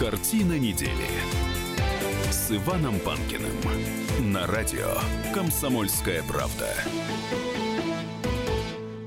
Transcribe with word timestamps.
Картина 0.00 0.58
недели 0.58 1.10
с 2.30 2.50
Иваном 2.50 2.98
Панкиным 3.00 3.52
на 4.32 4.46
радио 4.46 4.94
«Комсомольская 5.34 6.22
правда». 6.22 6.72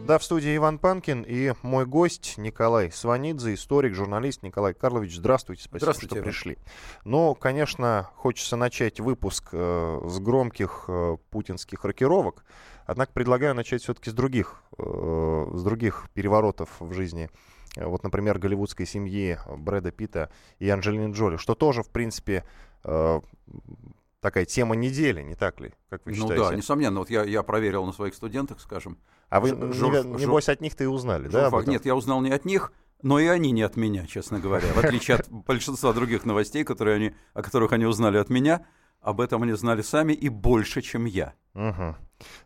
Да, 0.06 0.20
в 0.20 0.24
студии 0.24 0.56
Иван 0.56 0.78
Панкин 0.78 1.24
и 1.24 1.54
мой 1.64 1.88
гость 1.88 2.36
Николай 2.38 2.92
Сванидзе, 2.92 3.56
историк, 3.56 3.96
журналист 3.96 4.44
Николай 4.44 4.76
Карлович. 4.76 5.16
Здравствуйте, 5.16 5.64
спасибо, 5.64 5.80
Здравствуйте, 5.80 6.14
что 6.14 6.20
Иван. 6.20 6.26
пришли. 6.26 6.58
Ну, 7.06 7.34
конечно, 7.34 8.12
хочется 8.16 8.56
начать 8.56 9.00
выпуск 9.00 9.50
э, 9.52 10.02
с 10.08 10.20
громких 10.20 10.86
э, 10.90 11.18
путинских 11.32 11.86
рокировок, 11.86 12.46
однако 12.86 13.14
предлагаю 13.14 13.56
начать 13.56 13.82
все-таки 13.82 14.12
с 14.12 14.14
других, 14.14 14.62
э, 14.78 15.52
с 15.56 15.64
других 15.64 16.08
переворотов 16.14 16.70
в 16.80 16.94
жизни. 16.94 17.32
Э, 17.32 17.53
Вот, 17.76 18.04
например, 18.04 18.38
голливудской 18.40 18.86
семьи 18.86 19.38
Брэда 19.48 19.92
Питта 19.92 20.30
и 20.60 20.70
Анджелины 20.70 21.12
Джоли, 21.14 21.38
что 21.38 21.56
тоже, 21.56 21.82
в 21.84 21.90
принципе, 21.90 22.44
э, 22.84 23.20
такая 24.20 24.46
тема 24.46 24.76
недели, 24.76 25.22
не 25.22 25.36
так 25.36 25.60
ли, 25.60 25.74
как 25.90 26.06
вы 26.06 26.12
Ну 26.12 26.18
считаете? 26.30 26.50
да, 26.50 26.56
несомненно. 26.56 27.00
Вот 27.00 27.10
я, 27.10 27.24
я 27.24 27.42
проверил 27.44 27.86
на 27.86 27.92
своих 27.94 28.14
студентах, 28.14 28.60
скажем. 28.60 28.98
а 29.30 29.40
вы, 29.40 29.50
Ж- 29.50 29.54
не- 29.56 30.22
небось, 30.22 30.50
от 30.50 30.62
них-то 30.62 30.84
и 30.84 30.88
узнали, 30.88 31.28
да? 31.28 31.40
об 31.48 31.52
журфак. 31.52 31.62
этом? 31.64 31.74
Нет, 31.74 31.86
я 31.86 31.96
узнал 31.96 32.22
не 32.22 32.32
от 32.32 32.46
них, 32.46 32.72
но 33.02 33.20
и 33.20 33.26
они 33.26 33.52
не 33.52 33.64
от 33.64 33.76
меня, 33.76 34.06
честно 34.06 34.40
говоря. 34.40 34.68
В 34.74 34.78
отличие 34.78 35.18
от 35.18 35.28
большинства 35.30 35.94
других 35.94 36.26
новостей, 36.26 36.64
которые 36.64 36.96
они, 36.98 37.14
о 37.34 37.42
которых 37.42 37.72
они 37.74 37.86
узнали 37.86 38.18
от 38.18 38.30
меня, 38.30 38.66
об 39.02 39.20
этом 39.20 39.44
они 39.44 39.54
знали 39.54 39.82
сами 39.82 40.14
и 40.14 40.30
больше, 40.30 40.82
чем 40.82 41.06
я. 41.06 41.34
Мгм. 41.54 41.96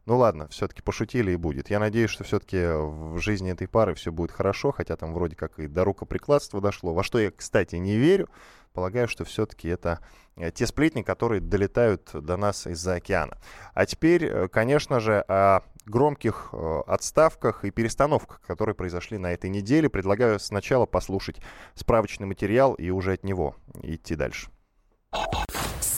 Ну 0.06 0.18
ладно, 0.18 0.48
все-таки 0.50 0.82
пошутили 0.82 1.32
и 1.32 1.36
будет. 1.36 1.70
Я 1.70 1.80
надеюсь, 1.80 2.10
что 2.10 2.24
все-таки 2.24 2.58
в 2.58 3.20
жизни 3.20 3.52
этой 3.52 3.68
пары 3.68 3.94
все 3.94 4.12
будет 4.12 4.32
хорошо, 4.32 4.72
хотя 4.72 4.96
там 4.96 5.14
вроде 5.14 5.36
как 5.36 5.60
и 5.60 5.68
до 5.68 5.84
рукоприкладства 5.84 6.62
дошло. 6.62 6.94
Во 6.94 7.04
что 7.04 7.20
я, 7.20 7.32
кстати, 7.32 7.76
не 7.76 7.96
верю. 7.96 8.30
Полагаю, 8.74 9.08
что 9.08 9.26
все-таки 9.26 9.70
это 9.70 10.00
э, 10.36 10.52
те 10.52 10.68
сплетни, 10.68 11.02
которые 11.02 11.42
долетают 11.42 12.12
до 12.14 12.38
нас 12.38 12.68
из-за 12.68 12.96
океана. 12.96 13.38
А 13.74 13.86
теперь, 13.86 14.26
э, 14.26 14.48
конечно 14.50 15.00
же, 15.00 15.22
о 15.28 15.62
громких 15.86 16.50
э, 16.52 16.82
отставках 16.86 17.66
и 17.66 17.72
перестановках, 17.72 18.42
которые 18.42 18.76
произошли 18.76 19.18
на 19.18 19.34
этой 19.34 19.50
неделе. 19.50 19.90
Предлагаю 19.90 20.40
сначала 20.40 20.86
послушать 20.86 21.42
справочный 21.74 22.28
материал 22.28 22.74
и 22.76 22.90
уже 22.90 23.14
от 23.14 23.24
него 23.24 23.56
идти 23.82 24.16
дальше. 24.16 24.52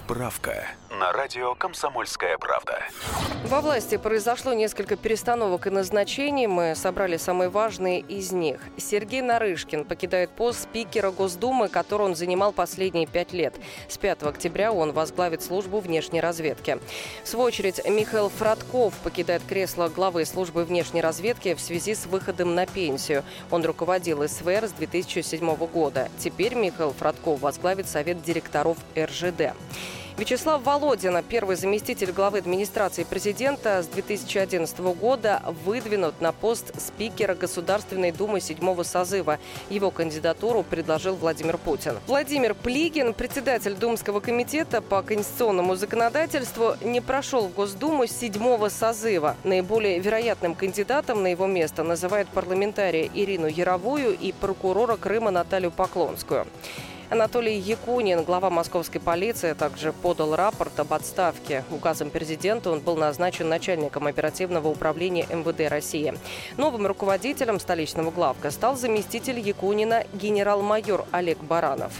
Справка 0.09 0.65
на 0.89 1.11
радио 1.13 1.53
«Комсомольская 1.53 2.39
правда». 2.39 2.79
Во 3.45 3.61
власти 3.61 3.95
произошло 3.95 4.53
несколько 4.53 4.95
перестановок 4.95 5.67
и 5.67 5.69
назначений. 5.69 6.47
Мы 6.47 6.73
собрали 6.75 7.17
самые 7.17 7.49
важные 7.49 7.99
из 7.99 8.31
них. 8.31 8.59
Сергей 8.77 9.21
Нарышкин 9.21 9.85
покидает 9.85 10.31
пост 10.31 10.63
спикера 10.63 11.11
Госдумы, 11.11 11.69
который 11.69 12.07
он 12.07 12.15
занимал 12.15 12.51
последние 12.51 13.05
пять 13.05 13.33
лет. 13.33 13.53
С 13.87 13.99
5 13.99 14.23
октября 14.23 14.73
он 14.73 14.93
возглавит 14.93 15.43
службу 15.43 15.79
внешней 15.79 16.21
разведки. 16.21 16.79
В 17.23 17.27
свою 17.27 17.45
очередь, 17.45 17.79
Михаил 17.87 18.29
Фродков 18.29 18.95
покидает 19.03 19.43
кресло 19.47 19.89
главы 19.89 20.25
службы 20.25 20.65
внешней 20.65 21.01
разведки 21.01 21.53
в 21.53 21.61
связи 21.61 21.93
с 21.93 22.07
выходом 22.07 22.55
на 22.55 22.65
пенсию. 22.65 23.23
Он 23.51 23.63
руководил 23.63 24.27
СВР 24.27 24.67
с 24.67 24.71
2007 24.71 25.55
года. 25.67 26.09
Теперь 26.17 26.55
Михаил 26.55 26.93
Фродков 26.93 27.41
возглавит 27.41 27.87
Совет 27.87 28.23
директоров 28.23 28.77
РЖД. 28.97 29.53
Вячеслав 30.19 30.61
Володина, 30.65 31.23
первый 31.23 31.55
заместитель 31.55 32.11
главы 32.11 32.39
администрации 32.39 33.05
президента 33.05 33.81
с 33.81 33.87
2011 33.87 34.77
года, 34.79 35.41
выдвинут 35.63 36.19
на 36.19 36.33
пост 36.33 36.73
спикера 36.77 37.35
Государственной 37.35 38.11
Думы 38.11 38.41
седьмого 38.41 38.83
созыва. 38.83 39.39
Его 39.69 39.91
кандидатуру 39.91 40.63
предложил 40.63 41.15
Владимир 41.15 41.57
Путин. 41.57 41.99
Владимир 42.05 42.53
Плигин, 42.53 43.13
председатель 43.13 43.75
Думского 43.75 44.19
комитета 44.19 44.81
по 44.81 45.01
конституционному 45.03 45.77
законодательству, 45.77 46.75
не 46.81 46.99
прошел 46.99 47.47
в 47.47 47.53
Госдуму 47.53 48.05
седьмого 48.05 48.67
созыва. 48.67 49.37
Наиболее 49.45 49.99
вероятным 49.99 50.53
кандидатом 50.53 51.23
на 51.23 51.27
его 51.27 51.47
место 51.47 51.83
называют 51.83 52.27
парламентария 52.27 53.09
Ирину 53.13 53.47
Яровую 53.47 54.17
и 54.19 54.33
прокурора 54.33 54.97
Крыма 54.97 55.31
Наталью 55.31 55.71
Поклонскую. 55.71 56.45
Анатолий 57.09 57.57
Якунин, 57.57 58.23
глава 58.23 58.51
московской 58.51 59.01
полиции, 59.01 59.53
также 59.53 59.93
подал 59.93 60.35
рапорт 60.35 60.79
об 60.79 60.93
отставке. 60.93 61.63
Указом 61.71 62.11
президента 62.11 62.69
он 62.69 62.81
был 62.81 62.97
назначен 62.97 63.49
начальником 63.49 64.05
оперативного 64.05 64.67
управления 64.67 65.25
МВД 65.27 65.71
России. 65.71 66.13
Новым 66.57 66.85
руководителем 66.85 67.59
столичного 67.59 68.11
главка 68.11 68.51
стал 68.51 68.77
заместитель 68.77 69.39
Якунина 69.39 70.03
генерал-майор 70.13 71.05
Олег 71.11 71.39
Баранов. 71.39 71.93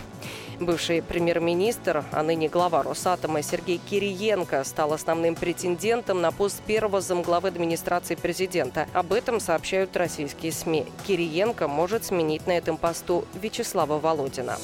Бывший 0.59 1.01
премьер-министр, 1.01 2.03
а 2.11 2.21
ныне 2.21 2.49
глава 2.49 2.83
Росатома 2.83 3.41
Сергей 3.41 3.77
Кириенко 3.77 4.65
стал 4.65 4.91
основным 4.91 5.35
претендентом 5.35 6.19
на 6.19 6.33
пост 6.33 6.61
первого 6.63 6.99
замглавы 6.99 7.47
администрации 7.47 8.15
президента. 8.15 8.85
Об 8.93 9.13
этом 9.13 9.39
сообщают 9.39 9.95
российские 9.95 10.51
СМИ. 10.51 10.85
Кириенко 11.07 11.69
может 11.69 12.03
сменить 12.03 12.45
на 12.45 12.57
этом 12.57 12.75
посту 12.75 13.23
Вячеслава 13.41 13.99
Володина. 13.99 14.57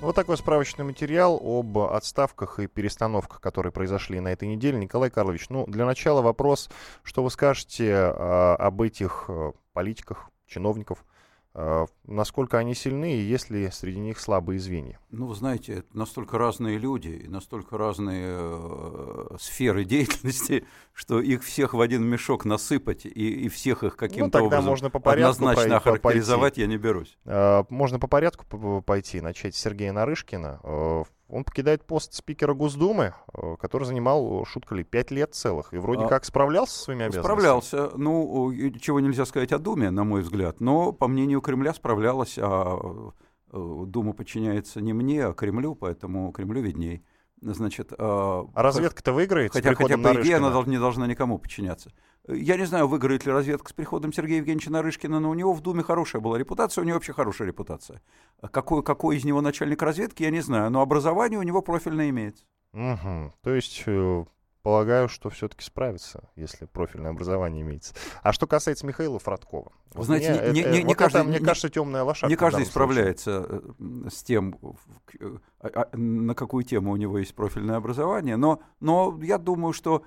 Вот 0.00 0.14
такой 0.14 0.38
справочный 0.38 0.86
материал 0.86 1.38
об 1.42 1.76
отставках 1.78 2.60
и 2.60 2.66
перестановках, 2.66 3.42
которые 3.42 3.72
произошли 3.72 4.20
на 4.20 4.28
этой 4.28 4.48
неделе. 4.48 4.78
Николай 4.78 5.10
Карлович, 5.10 5.50
ну, 5.50 5.66
для 5.66 5.84
начала 5.84 6.22
вопрос, 6.22 6.70
что 7.02 7.22
вы 7.22 7.30
скажете 7.30 7.90
э, 7.90 8.06
об 8.10 8.80
этих 8.80 9.26
э, 9.28 9.52
политиках, 9.74 10.30
чиновников, 10.46 11.04
насколько 12.06 12.58
они 12.58 12.74
сильны 12.74 13.14
и 13.14 13.20
есть 13.20 13.48
ли 13.48 13.70
среди 13.70 14.00
них 14.00 14.18
слабые 14.18 14.58
звенья? 14.58 14.98
Ну, 15.10 15.26
вы 15.26 15.34
знаете, 15.36 15.74
это 15.74 15.96
настолько 15.96 16.36
разные 16.36 16.78
люди 16.78 17.08
и 17.10 17.28
настолько 17.28 17.78
разные 17.78 18.26
э, 18.28 19.36
сферы 19.38 19.84
деятельности, 19.84 20.66
что 20.92 21.20
их 21.20 21.44
всех 21.44 21.72
в 21.74 21.80
один 21.80 22.04
мешок 22.04 22.44
насыпать 22.44 23.06
и, 23.06 23.10
и 23.44 23.48
всех 23.48 23.84
их 23.84 23.96
каким-то 23.96 24.40
Ну, 24.40 24.46
образом 24.46 24.64
можно 24.70 24.90
по 24.90 24.98
однозначно 25.12 25.62
прой- 25.62 25.62
по- 25.62 25.62
пойти. 25.62 25.74
охарактеризовать 25.76 26.58
я 26.58 26.66
не 26.66 26.76
берусь. 26.76 27.16
Э, 27.24 27.62
Можно 27.68 27.98
по 28.00 28.08
порядку 28.08 28.82
пойти, 28.82 29.20
начать 29.20 29.54
с 29.54 29.60
Сергея 29.60 29.92
Нарышкина. 29.92 30.60
Э, 31.28 31.34
Он 31.34 31.44
покидает 31.44 31.84
пост 31.84 32.14
спикера 32.14 32.54
Госдумы, 32.54 33.14
э, 33.32 33.56
который 33.60 33.84
занимал, 33.84 34.44
шутка 34.44 34.74
ли, 34.74 34.84
пять 34.84 35.10
лет 35.10 35.34
целых. 35.34 35.72
И 35.72 35.78
вроде 35.78 36.04
А, 36.04 36.08
как 36.08 36.24
справлялся 36.24 36.74
со 36.76 36.84
своими 36.84 37.04
обязанностями. 37.04 37.40
Справлялся. 37.40 37.90
Ну, 37.96 38.52
чего 38.80 39.00
нельзя 39.00 39.24
сказать 39.26 39.52
о 39.52 39.58
Думе, 39.58 39.90
на 39.90 40.04
мой 40.04 40.22
взгляд. 40.22 40.60
Но, 40.60 40.92
по 40.92 41.08
мнению 41.08 41.40
Кремля, 41.40 41.74
справлялась. 41.74 42.38
А 42.38 42.78
э, 43.52 43.84
Дума 43.86 44.12
подчиняется 44.12 44.80
не 44.80 44.92
мне, 44.92 45.26
а 45.26 45.32
Кремлю, 45.32 45.74
поэтому 45.74 46.32
Кремлю 46.32 46.62
видней. 46.62 47.04
Значит, 47.52 47.92
а, 47.98 48.48
А 48.54 48.62
разведка-то 48.62 49.12
выиграет 49.12 49.52
с 49.52 49.54
Хотя, 49.54 49.74
хотя 49.74 49.96
приходом 49.96 50.02
по 50.02 50.20
идее, 50.20 50.36
она 50.36 50.62
не 50.66 50.78
должна 50.78 51.06
никому 51.06 51.38
подчиняться. 51.38 51.90
Я 52.26 52.56
не 52.56 52.64
знаю, 52.64 52.88
выиграет 52.88 53.26
ли 53.26 53.32
разведка 53.32 53.68
с 53.68 53.72
приходом 53.74 54.12
Сергея 54.12 54.38
Евгеньевича 54.38 54.72
Нарышкина, 54.72 55.20
но 55.20 55.28
у 55.28 55.34
него 55.34 55.52
в 55.52 55.60
Думе 55.60 55.82
хорошая 55.82 56.22
была 56.22 56.38
репутация, 56.38 56.80
у 56.80 56.84
него 56.86 56.94
вообще 56.94 57.12
хорошая 57.12 57.48
репутация. 57.48 58.00
А 58.40 58.48
Какой, 58.48 58.82
какой 58.82 59.18
из 59.18 59.24
него 59.24 59.42
начальник 59.42 59.82
разведки, 59.82 60.22
я 60.22 60.30
не 60.30 60.40
знаю, 60.40 60.70
но 60.70 60.80
образование 60.80 61.38
у 61.38 61.42
него 61.42 61.60
профильное 61.60 62.08
имеется. 62.08 62.44
Мгм. 62.72 63.34
То 63.42 63.54
есть, 63.54 63.82
э, 63.86 64.24
полагаю, 64.64 65.08
что 65.10 65.28
все-таки 65.30 65.62
справится, 65.62 66.24
если 66.36 66.64
профильное 66.64 67.10
образование 67.10 67.60
имеется. 67.62 67.94
А 68.22 68.32
что 68.32 68.46
касается 68.46 68.86
Михаила 68.86 69.18
Фродкова. 69.20 69.66
Вы 69.92 69.98
вот 69.98 70.06
знаете, 70.06 70.30
мне 70.32 70.52
не- 70.52 70.60
это- 70.62 70.70
не- 70.70 70.78
не 70.78 70.84
вот 70.84 70.96
каждый- 70.96 71.18
это, 71.18 71.28
мне 71.28 71.38
не- 71.38 71.44
кажется, 71.44 71.68
темная 71.68 72.02
лошадка. 72.02 72.28
Не 72.28 72.36
каждый 72.36 72.64
данном 72.64 72.72
случае. 72.72 72.72
справляется 72.72 73.46
э, 73.48 74.08
с 74.10 74.22
тем, 74.24 74.58
э, 75.20 75.36
а- 75.60 75.68
а, 75.92 75.96
на 75.96 76.34
какую 76.34 76.64
тему 76.64 76.92
у 76.92 76.96
него 76.96 77.18
есть 77.18 77.34
профильное 77.34 77.76
образование, 77.76 78.36
но, 78.36 78.60
но 78.80 79.16
я 79.22 79.36
думаю, 79.38 79.74
что 79.74 80.02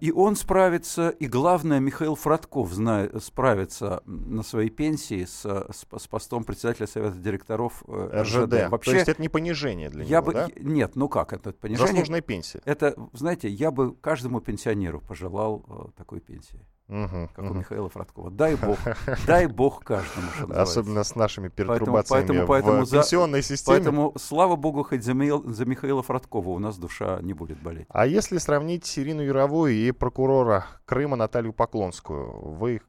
и 0.00 0.10
он 0.10 0.36
справится, 0.36 1.08
и 1.08 1.26
главное, 1.26 1.80
Михаил 1.80 2.14
Фродков 2.14 2.72
зна- 2.72 3.08
справится 3.20 4.02
на 4.04 4.42
своей 4.42 4.68
пенсии 4.68 5.24
с, 5.24 5.44
с, 5.44 5.86
с 5.98 6.06
постом 6.08 6.44
председателя 6.44 6.86
Совета 6.86 7.16
директоров 7.16 7.82
э, 7.88 8.22
РЖД. 8.22 8.70
Вообще, 8.70 8.90
То 8.90 8.96
есть 8.98 9.08
это 9.08 9.22
не 9.22 9.28
понижение 9.28 9.88
для 9.88 10.04
я 10.04 10.18
него, 10.18 10.26
бы... 10.26 10.32
да? 10.34 10.48
Нет, 10.56 10.94
ну 10.94 11.08
как 11.08 11.32
это? 11.32 11.52
Понижение... 11.52 11.86
Заслуженная 11.86 12.20
пенсия. 12.20 12.60
Это, 12.64 12.94
знаете, 13.12 13.48
я 13.48 13.70
бы 13.70 13.94
каждому 13.94 14.40
пенсионеру 14.40 15.00
пожелал 15.00 15.64
э, 15.66 15.90
такой 15.96 16.20
пенсии, 16.20 16.66
Мгм, 16.92 17.28
как 17.28 17.38
у 17.38 17.48
мгм. 17.48 17.58
Михаила 17.60 17.88
Фродкова. 17.88 18.30
Дай 18.30 18.54
бог, 18.54 18.78
дай 19.26 19.46
бог 19.46 19.82
каждому, 19.82 20.26
что 20.32 20.46
называется. 20.46 20.62
Особенно 20.80 21.04
с 21.04 21.16
нашими 21.16 21.48
пертурбациями 21.48 22.26
поэтому- 22.26 22.46
поэтому 22.46 22.82
в 22.82 22.86
за- 22.86 22.96
пенсионной 22.98 23.42
системе. 23.42 23.78
Поэтому, 23.78 24.12
слава 24.18 24.56
богу, 24.56 24.82
хоть 24.84 25.02
за, 25.02 25.14
за 25.14 25.64
Михаила 25.64 26.02
Фродкова 26.02 26.50
у 26.50 26.58
нас 26.58 26.76
душа 26.76 27.18
не 27.22 27.32
будет 27.32 27.58
болеть. 27.62 27.86
А 27.88 28.06
если 28.06 28.36
сравнить 28.36 28.98
Ирину 28.98 29.22
Яровую 29.22 29.72
и 29.72 29.90
прокурора 29.92 30.66
Крыма 30.84 31.16
Наталью 31.16 31.54
Поклонскую, 31.54 32.30
вы 32.56 32.82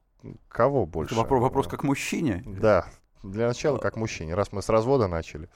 кого 0.49 0.85
больше? 0.85 1.13
Это 1.13 1.21
вопрос, 1.21 1.41
вопрос 1.41 1.67
как 1.67 1.83
мужчине. 1.83 2.43
Да, 2.45 2.85
для 3.23 3.47
начала 3.47 3.77
как 3.77 3.95
мужчине, 3.95 4.35
раз 4.35 4.51
мы 4.51 4.61
с 4.61 4.67
развода 4.67 5.07
начали. 5.07 5.49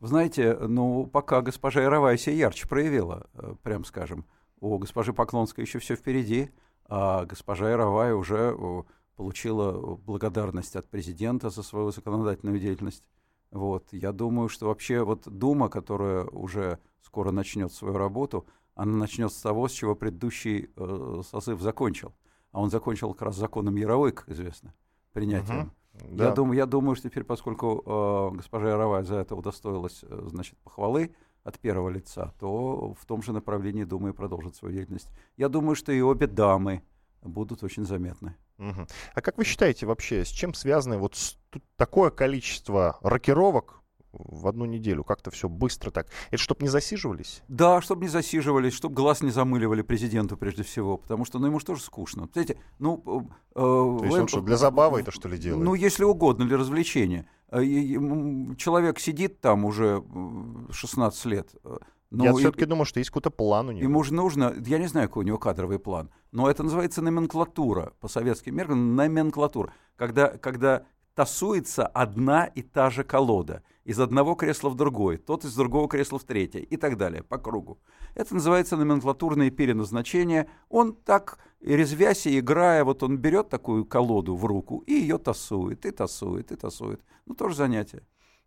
Вы 0.00 0.08
знаете, 0.08 0.56
ну, 0.58 1.06
пока 1.06 1.42
госпожа 1.42 1.82
Яровая 1.82 2.16
себя 2.16 2.34
ярче 2.36 2.66
проявила, 2.66 3.26
э, 3.34 3.54
прям 3.62 3.84
скажем, 3.84 4.24
у 4.60 4.78
госпожи 4.78 5.12
Поклонской 5.12 5.64
еще 5.64 5.78
все 5.78 5.94
впереди, 5.94 6.50
а 6.86 7.24
госпожа 7.24 7.70
Яровая 7.70 8.14
уже 8.14 8.56
получила 9.16 9.96
благодарность 9.96 10.76
от 10.76 10.88
президента 10.88 11.50
за 11.50 11.62
свою 11.62 11.90
законодательную 11.90 12.58
деятельность. 12.58 13.04
Вот. 13.50 13.92
Я 13.92 14.12
думаю, 14.12 14.48
что 14.48 14.66
вообще 14.66 15.02
вот 15.02 15.28
Дума, 15.28 15.68
которая 15.68 16.24
уже 16.24 16.78
скоро 17.02 17.30
начнет 17.30 17.72
свою 17.72 17.96
работу, 17.96 18.46
она 18.74 18.96
начнет 18.96 19.32
с 19.32 19.40
того, 19.40 19.68
с 19.68 19.72
чего 19.72 19.94
предыдущий 19.94 20.70
э, 20.74 21.22
созыв 21.28 21.60
закончил. 21.60 22.14
А 22.52 22.60
он 22.60 22.70
закончил 22.70 23.12
как 23.12 23.22
раз 23.22 23.36
законом 23.36 23.76
Яровой, 23.76 24.12
как 24.12 24.28
известно, 24.30 24.74
принятием. 25.12 25.60
Угу. 25.60 25.70
Да. 26.10 26.26
Я, 26.26 26.30
думаю, 26.32 26.56
я 26.56 26.66
думаю, 26.66 26.96
что 26.96 27.08
теперь, 27.08 27.24
поскольку 27.24 27.82
э, 27.84 28.36
госпожа 28.36 28.70
Яровая 28.70 29.02
за 29.02 29.16
это 29.16 29.34
удостоилась 29.36 30.00
э, 30.02 30.28
значит, 30.30 30.58
похвалы 30.58 31.14
от 31.44 31.58
первого 31.58 31.88
лица, 31.88 32.34
то 32.38 32.94
в 32.98 33.04
том 33.06 33.22
же 33.22 33.32
направлении, 33.32 33.84
думаю, 33.84 34.14
продолжит 34.14 34.54
свою 34.54 34.74
деятельность. 34.74 35.08
Я 35.36 35.48
думаю, 35.48 35.74
что 35.74 35.92
и 35.92 36.00
обе 36.00 36.26
дамы 36.26 36.82
будут 37.22 37.62
очень 37.62 37.84
заметны. 37.84 38.36
Угу. 38.58 38.86
А 39.14 39.20
как 39.20 39.38
вы 39.38 39.44
считаете 39.44 39.86
вообще, 39.86 40.24
с 40.24 40.28
чем 40.28 40.54
связано 40.54 40.98
вот 40.98 41.16
такое 41.76 42.10
количество 42.10 42.98
рокировок 43.02 43.81
в 44.12 44.46
одну 44.46 44.64
неделю? 44.64 45.04
Как-то 45.04 45.30
все 45.30 45.48
быстро 45.48 45.90
так. 45.90 46.06
Это 46.30 46.42
чтобы 46.42 46.62
не 46.62 46.68
засиживались? 46.68 47.42
Да, 47.48 47.80
чтобы 47.80 48.02
не 48.02 48.08
засиживались, 48.08 48.74
чтобы 48.74 48.94
глаз 48.94 49.22
не 49.22 49.30
замыливали 49.30 49.82
президенту 49.82 50.36
прежде 50.36 50.62
всего, 50.62 50.96
потому 50.96 51.24
что 51.24 51.38
ну, 51.38 51.46
ему 51.46 51.58
же 51.58 51.66
тоже 51.66 51.82
скучно. 51.82 52.28
Знаете, 52.32 52.56
ну, 52.78 53.28
э, 53.50 53.54
То 53.54 54.00
есть 54.04 54.18
он 54.18 54.28
что, 54.28 54.40
для 54.40 54.56
забавы 54.56 55.00
это 55.00 55.10
что 55.10 55.28
ли 55.28 55.38
делает? 55.38 55.64
Ну, 55.64 55.74
если 55.74 56.04
угодно, 56.04 56.46
для 56.46 56.56
развлечения. 56.56 57.26
Э, 57.50 57.62
человек 58.56 58.98
сидит 58.98 59.40
там 59.40 59.64
уже 59.64 60.02
16 60.70 61.24
лет, 61.26 61.54
э, 61.64 61.76
но 62.12 62.24
я 62.24 62.34
все-таки 62.34 62.66
думаю, 62.66 62.84
что 62.84 62.98
есть 62.98 63.10
какой-то 63.10 63.30
план 63.30 63.68
у 63.68 63.72
него. 63.72 63.82
Ему 63.82 64.02
же 64.02 64.12
нужно, 64.12 64.54
я 64.66 64.78
не 64.78 64.86
знаю, 64.86 65.08
какой 65.08 65.24
у 65.24 65.26
него 65.26 65.38
кадровый 65.38 65.78
план, 65.78 66.10
но 66.30 66.50
это 66.50 66.62
называется 66.62 67.00
номенклатура, 67.00 67.94
по 68.00 68.08
советским 68.08 68.54
меркам 68.54 68.94
номенклатура, 68.94 69.72
когда, 69.96 70.28
когда 70.28 70.84
тасуется 71.14 71.86
одна 71.86 72.44
и 72.44 72.62
та 72.62 72.90
же 72.90 73.02
колода 73.02 73.62
из 73.84 73.98
одного 74.00 74.34
кресла 74.34 74.68
в 74.68 74.74
другой, 74.74 75.16
тот 75.16 75.44
из 75.44 75.54
другого 75.54 75.88
кресла 75.88 76.18
в 76.18 76.24
третье 76.24 76.60
и 76.60 76.76
так 76.76 76.96
далее, 76.96 77.22
по 77.22 77.38
кругу. 77.38 77.78
Это 78.14 78.34
называется 78.34 78.76
номенклатурное 78.76 79.50
переназначение. 79.50 80.48
Он 80.68 80.94
так, 80.94 81.38
резвясь 81.60 82.26
и 82.26 82.38
играя, 82.38 82.84
вот 82.84 83.02
он 83.02 83.18
берет 83.18 83.48
такую 83.48 83.84
колоду 83.84 84.36
в 84.36 84.44
руку 84.44 84.84
и 84.86 84.92
ее 84.92 85.18
тасует, 85.18 85.84
и 85.86 85.90
тасует, 85.90 86.52
и 86.52 86.56
тасует. 86.56 87.00
Ну, 87.26 87.34
тоже 87.34 87.56
занятие. 87.56 88.02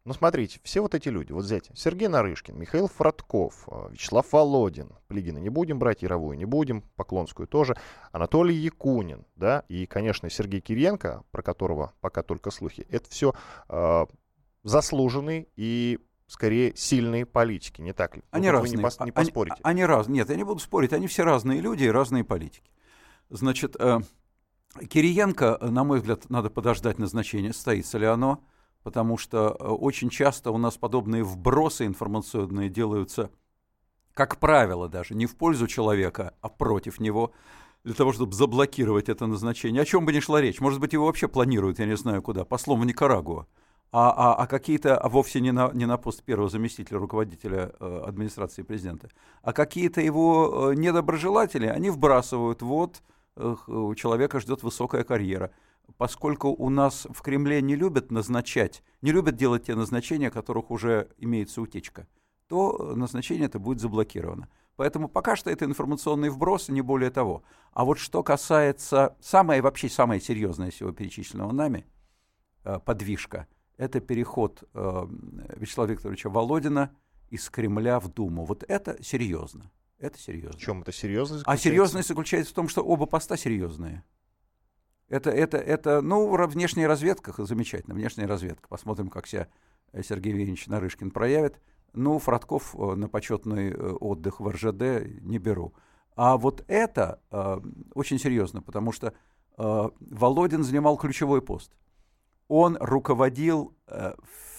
Ну, 0.05 0.13
смотрите, 0.13 0.59
все 0.63 0.81
вот 0.81 0.93
эти 0.93 1.09
люди, 1.09 1.31
вот 1.31 1.45
взять 1.45 1.71
Сергей 1.73 2.07
Нарышкин, 2.07 2.59
Михаил 2.59 2.87
Фродков, 2.87 3.67
э, 3.67 3.87
Вячеслав 3.89 4.31
Володин, 4.31 4.91
Плигина 5.07 5.39
не 5.39 5.49
будем 5.49 5.79
брать, 5.79 6.03
Яровую 6.03 6.37
не 6.37 6.45
будем, 6.45 6.83
Поклонскую 6.95 7.47
тоже, 7.47 7.75
Анатолий 8.11 8.55
Якунин, 8.55 9.25
да, 9.35 9.63
и, 9.67 9.87
конечно, 9.87 10.29
Сергей 10.29 10.61
Кириенко, 10.61 11.23
про 11.31 11.41
которого 11.41 11.93
пока 12.01 12.21
только 12.21 12.51
слухи, 12.51 12.85
это 12.91 13.09
все 13.09 13.33
э, 13.67 14.05
заслуженные 14.65 15.47
и 15.55 15.99
скорее 16.27 16.75
сильные 16.75 17.25
политики, 17.25 17.81
не 17.81 17.93
так 17.93 18.17
ли? 18.17 18.23
Они 18.31 18.47
вот 18.47 18.53
разные. 18.53 18.71
Вы 18.71 18.77
не, 18.77 18.83
пос, 18.83 18.99
не 18.99 19.11
поспорите. 19.11 19.55
Они, 19.63 19.81
они 19.81 19.85
разные. 19.85 20.15
Нет, 20.15 20.29
я 20.29 20.35
не 20.35 20.43
буду 20.43 20.59
спорить. 20.59 20.91
Они 20.91 21.07
все 21.07 21.23
разные 21.23 21.61
люди 21.61 21.85
и 21.85 21.89
разные 21.89 22.25
политики. 22.25 22.69
Значит, 23.29 23.77
э, 23.79 23.99
Кириенко, 24.89 25.59
на 25.61 25.83
мой 25.85 25.99
взгляд, 25.99 26.29
надо 26.29 26.49
подождать 26.49 26.99
назначения, 26.99 27.53
состоится 27.53 27.97
ли 27.97 28.05
оно 28.05 28.43
потому 28.85 29.17
что 29.17 29.57
э, 29.59 29.67
очень 29.67 30.11
часто 30.11 30.51
у 30.51 30.59
нас 30.59 30.77
подобные 30.77 31.23
вбросы 31.23 31.87
информационные 31.87 32.69
делаются, 32.69 33.31
как 34.13 34.37
правило, 34.37 34.87
даже 34.87 35.15
не 35.15 35.25
в 35.25 35.35
пользу 35.35 35.65
человека, 35.65 36.35
а 36.39 36.49
против 36.49 36.99
него, 36.99 37.31
для 37.83 37.95
того, 37.95 38.13
чтобы 38.13 38.33
заблокировать 38.33 39.09
это 39.09 39.25
назначение. 39.25 39.81
О 39.81 39.85
чем 39.85 40.05
бы 40.05 40.13
ни 40.13 40.19
шла 40.19 40.39
речь. 40.39 40.59
Может 40.59 40.79
быть, 40.79 40.93
его 40.93 41.07
вообще 41.07 41.27
планируют, 41.27 41.79
я 41.79 41.87
не 41.87 41.97
знаю 41.97 42.21
куда, 42.21 42.45
послом 42.45 42.81
в 42.81 42.85
Никарагуа. 42.85 43.47
А, 43.91 44.11
а, 44.11 44.43
а 44.43 44.47
какие-то, 44.47 44.97
а 44.97 45.07
вовсе 45.07 45.39
не 45.39 45.51
на, 45.51 45.71
не 45.73 45.85
на 45.85 45.97
пост 45.97 46.21
первого 46.23 46.49
заместителя 46.49 46.99
руководителя 46.99 47.71
э, 47.79 48.01
администрации 48.05 48.61
президента, 48.61 49.09
а 49.41 49.53
какие-то 49.53 50.01
его 50.01 50.71
э, 50.71 50.75
недоброжелатели, 50.75 51.67
они 51.67 51.89
вбрасывают, 51.89 52.61
вот, 52.61 53.01
э, 53.37 53.55
у 53.67 53.95
человека 53.95 54.41
ждет 54.41 54.63
высокая 54.63 55.03
карьера 55.05 55.51
поскольку 55.97 56.49
у 56.49 56.69
нас 56.69 57.07
в 57.09 57.21
Кремле 57.21 57.61
не 57.61 57.75
любят 57.75 58.11
назначать, 58.11 58.83
не 59.01 59.11
любят 59.11 59.35
делать 59.35 59.65
те 59.65 59.75
назначения, 59.75 60.31
которых 60.31 60.71
уже 60.71 61.09
имеется 61.17 61.61
утечка, 61.61 62.07
то 62.47 62.93
назначение 62.95 63.45
это 63.45 63.59
будет 63.59 63.79
заблокировано. 63.79 64.49
Поэтому 64.75 65.07
пока 65.07 65.35
что 65.35 65.49
это 65.49 65.65
информационный 65.65 66.29
вброс, 66.29 66.67
не 66.67 66.81
более 66.81 67.09
того. 67.09 67.43
А 67.71 67.85
вот 67.85 67.97
что 67.97 68.23
касается, 68.23 69.15
самое 69.21 69.61
вообще 69.61 69.87
самое 69.87 70.19
серьезное 70.19 70.69
всего 70.69 70.91
перечисленного 70.91 71.53
нами, 71.53 71.85
э, 72.65 72.79
подвижка, 72.79 73.47
это 73.77 73.99
переход 73.99 74.63
э, 74.73 75.07
Вячеслава 75.57 75.89
Викторовича 75.89 76.29
Володина 76.29 76.95
из 77.29 77.49
Кремля 77.49 77.99
в 77.99 78.07
Думу. 78.07 78.45
Вот 78.45 78.63
это 78.67 79.01
серьезно. 79.03 79.71
Это 79.99 80.19
серьезно. 80.19 80.57
В 80.57 80.61
чем 80.61 80.81
это 80.81 80.91
серьезно? 80.91 81.41
А 81.45 81.57
серьезность 81.57 82.07
заключается 82.07 82.51
в 82.51 82.55
том, 82.55 82.67
что 82.67 82.81
оба 82.83 83.05
поста 83.05 83.37
серьезные. 83.37 84.03
Это, 85.07 85.29
это, 85.29 85.57
это, 85.57 86.01
ну, 86.01 86.27
внешняя 86.47 86.87
разведка, 86.87 87.33
замечательно, 87.45 87.95
внешняя 87.95 88.25
разведка. 88.25 88.67
Посмотрим, 88.67 89.09
как 89.09 89.27
себя 89.27 89.47
э, 89.91 90.03
Сергей 90.03 90.31
Евгеньевич 90.31 90.67
Нарышкин 90.67 91.11
проявит. 91.11 91.59
Ну, 91.93 92.19
Фродков 92.19 92.75
э, 92.75 92.95
на 92.95 93.07
почетный 93.07 93.69
э, 93.71 93.75
отдых 93.75 94.39
в 94.39 94.47
РЖД 94.47 95.21
не 95.21 95.37
беру. 95.37 95.73
А 96.15 96.37
вот 96.37 96.63
это 96.67 97.21
э, 97.31 97.59
очень 97.93 98.19
серьезно, 98.19 98.61
потому 98.61 98.91
что 98.91 99.13
э, 99.57 99.89
Володин 99.99 100.63
занимал 100.63 100.97
ключевой 100.97 101.41
пост. 101.41 101.71
Он 102.47 102.77
руководил 102.79 103.75
э, 103.87 104.13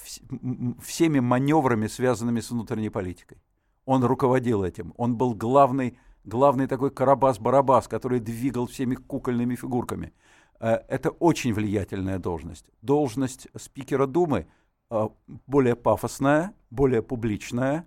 вс- 0.05 0.81
всеми 0.83 1.21
маневрами, 1.21 1.87
связанными 1.87 2.41
с 2.41 2.51
внутренней 2.51 2.91
политикой. 2.91 3.39
Он 3.85 4.05
руководил 4.05 4.65
этим. 4.65 4.93
Он 4.97 5.17
был 5.17 5.35
главный, 5.35 5.97
главный 6.25 6.67
такой 6.67 6.91
Карабас-Барабас, 6.91 7.89
который 7.89 8.21
двигал 8.21 8.67
всеми 8.67 8.97
кукольными 8.97 9.55
фигурками. 9.55 10.13
Э, 10.61 10.81
это 10.89 11.11
очень 11.11 11.55
влиятельная 11.55 12.19
должность. 12.19 12.67
Должность 12.83 13.49
спикера 13.57 14.07
Думы 14.07 14.47
э, 14.91 15.09
более 15.47 15.77
пафосная, 15.77 16.53
более 16.71 17.03
публичная, 17.03 17.87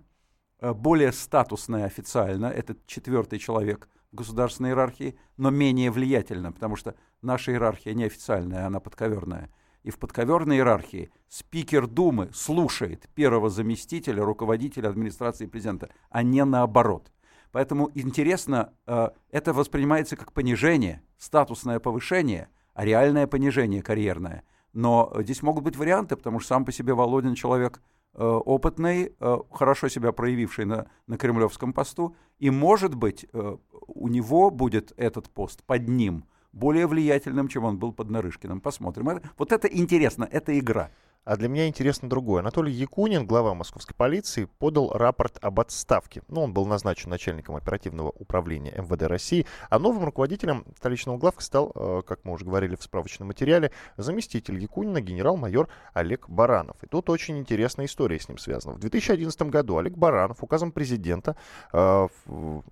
более 0.60 1.12
статусная 1.12 1.86
официально. 1.86 2.46
Это 2.46 2.76
четвертый 2.86 3.38
человек 3.38 3.88
в 4.12 4.16
государственной 4.16 4.70
иерархии, 4.70 5.18
но 5.36 5.50
менее 5.50 5.90
влиятельна, 5.90 6.52
потому 6.52 6.76
что 6.76 6.94
наша 7.22 7.52
иерархия 7.52 7.94
неофициальная, 7.94 8.66
она 8.66 8.80
подковерная. 8.80 9.50
И 9.82 9.90
в 9.90 9.98
подковерной 9.98 10.56
иерархии 10.56 11.10
спикер 11.28 11.86
Думы 11.86 12.30
слушает 12.34 13.08
первого 13.14 13.50
заместителя, 13.50 14.24
руководителя 14.24 14.88
администрации 14.88 15.46
президента, 15.46 15.88
а 16.10 16.22
не 16.22 16.44
наоборот. 16.44 17.12
Поэтому 17.52 17.90
интересно, 17.94 18.72
это 18.86 19.52
воспринимается 19.52 20.16
как 20.16 20.32
понижение, 20.32 21.02
статусное 21.18 21.80
повышение– 21.80 22.48
а 22.74 22.84
реальное 22.84 23.26
понижение 23.26 23.82
карьерное. 23.82 24.42
Но 24.72 25.12
здесь 25.18 25.42
могут 25.42 25.64
быть 25.64 25.76
варианты, 25.76 26.16
потому 26.16 26.40
что 26.40 26.48
сам 26.48 26.64
по 26.64 26.72
себе 26.72 26.94
Володин 26.94 27.34
человек 27.34 27.82
э, 28.14 28.22
опытный, 28.24 29.12
э, 29.18 29.38
хорошо 29.50 29.88
себя 29.88 30.12
проявивший 30.12 30.64
на, 30.64 30.86
на 31.06 31.18
кремлевском 31.18 31.74
посту, 31.74 32.16
и, 32.38 32.50
может 32.50 32.94
быть, 32.94 33.26
э, 33.32 33.56
у 33.86 34.08
него 34.08 34.50
будет 34.50 34.92
этот 34.96 35.28
пост 35.28 35.62
под 35.64 35.88
ним 35.88 36.24
более 36.52 36.86
влиятельным, 36.86 37.48
чем 37.48 37.64
он 37.64 37.78
был 37.78 37.92
под 37.92 38.10
Нарышкиным. 38.10 38.60
Посмотрим. 38.60 39.20
Вот 39.38 39.52
это 39.52 39.68
интересно, 39.68 40.28
это 40.30 40.58
игра. 40.58 40.90
А 41.24 41.36
для 41.36 41.48
меня 41.48 41.68
интересно 41.68 42.08
другое. 42.08 42.40
Анатолий 42.40 42.72
Якунин, 42.72 43.26
глава 43.26 43.52
московской 43.52 43.94
полиции, 43.94 44.46
подал 44.58 44.90
рапорт 44.94 45.36
об 45.42 45.60
отставке. 45.60 46.22
Ну, 46.28 46.40
он 46.40 46.54
был 46.54 46.64
назначен 46.64 47.10
начальником 47.10 47.56
оперативного 47.56 48.08
управления 48.08 48.72
МВД 48.78 49.02
России, 49.02 49.44
а 49.68 49.78
новым 49.78 50.04
руководителем 50.04 50.64
столичного 50.78 51.18
главка 51.18 51.42
стал, 51.42 51.72
э, 51.74 52.00
как 52.06 52.24
мы 52.24 52.32
уже 52.32 52.46
говорили 52.46 52.74
в 52.74 52.82
справочном 52.82 53.28
материале, 53.28 53.70
заместитель 53.98 54.58
Якунина 54.58 55.02
генерал-майор 55.02 55.68
Олег 55.92 56.26
Баранов. 56.30 56.82
И 56.82 56.86
тут 56.86 57.10
очень 57.10 57.38
интересная 57.38 57.84
история 57.84 58.18
с 58.18 58.26
ним 58.26 58.38
связана. 58.38 58.76
В 58.76 58.78
2011 58.78 59.42
году 59.42 59.76
Олег 59.76 59.98
Баранов 59.98 60.42
указом 60.42 60.72
президента, 60.72 61.36
э, 61.74 62.08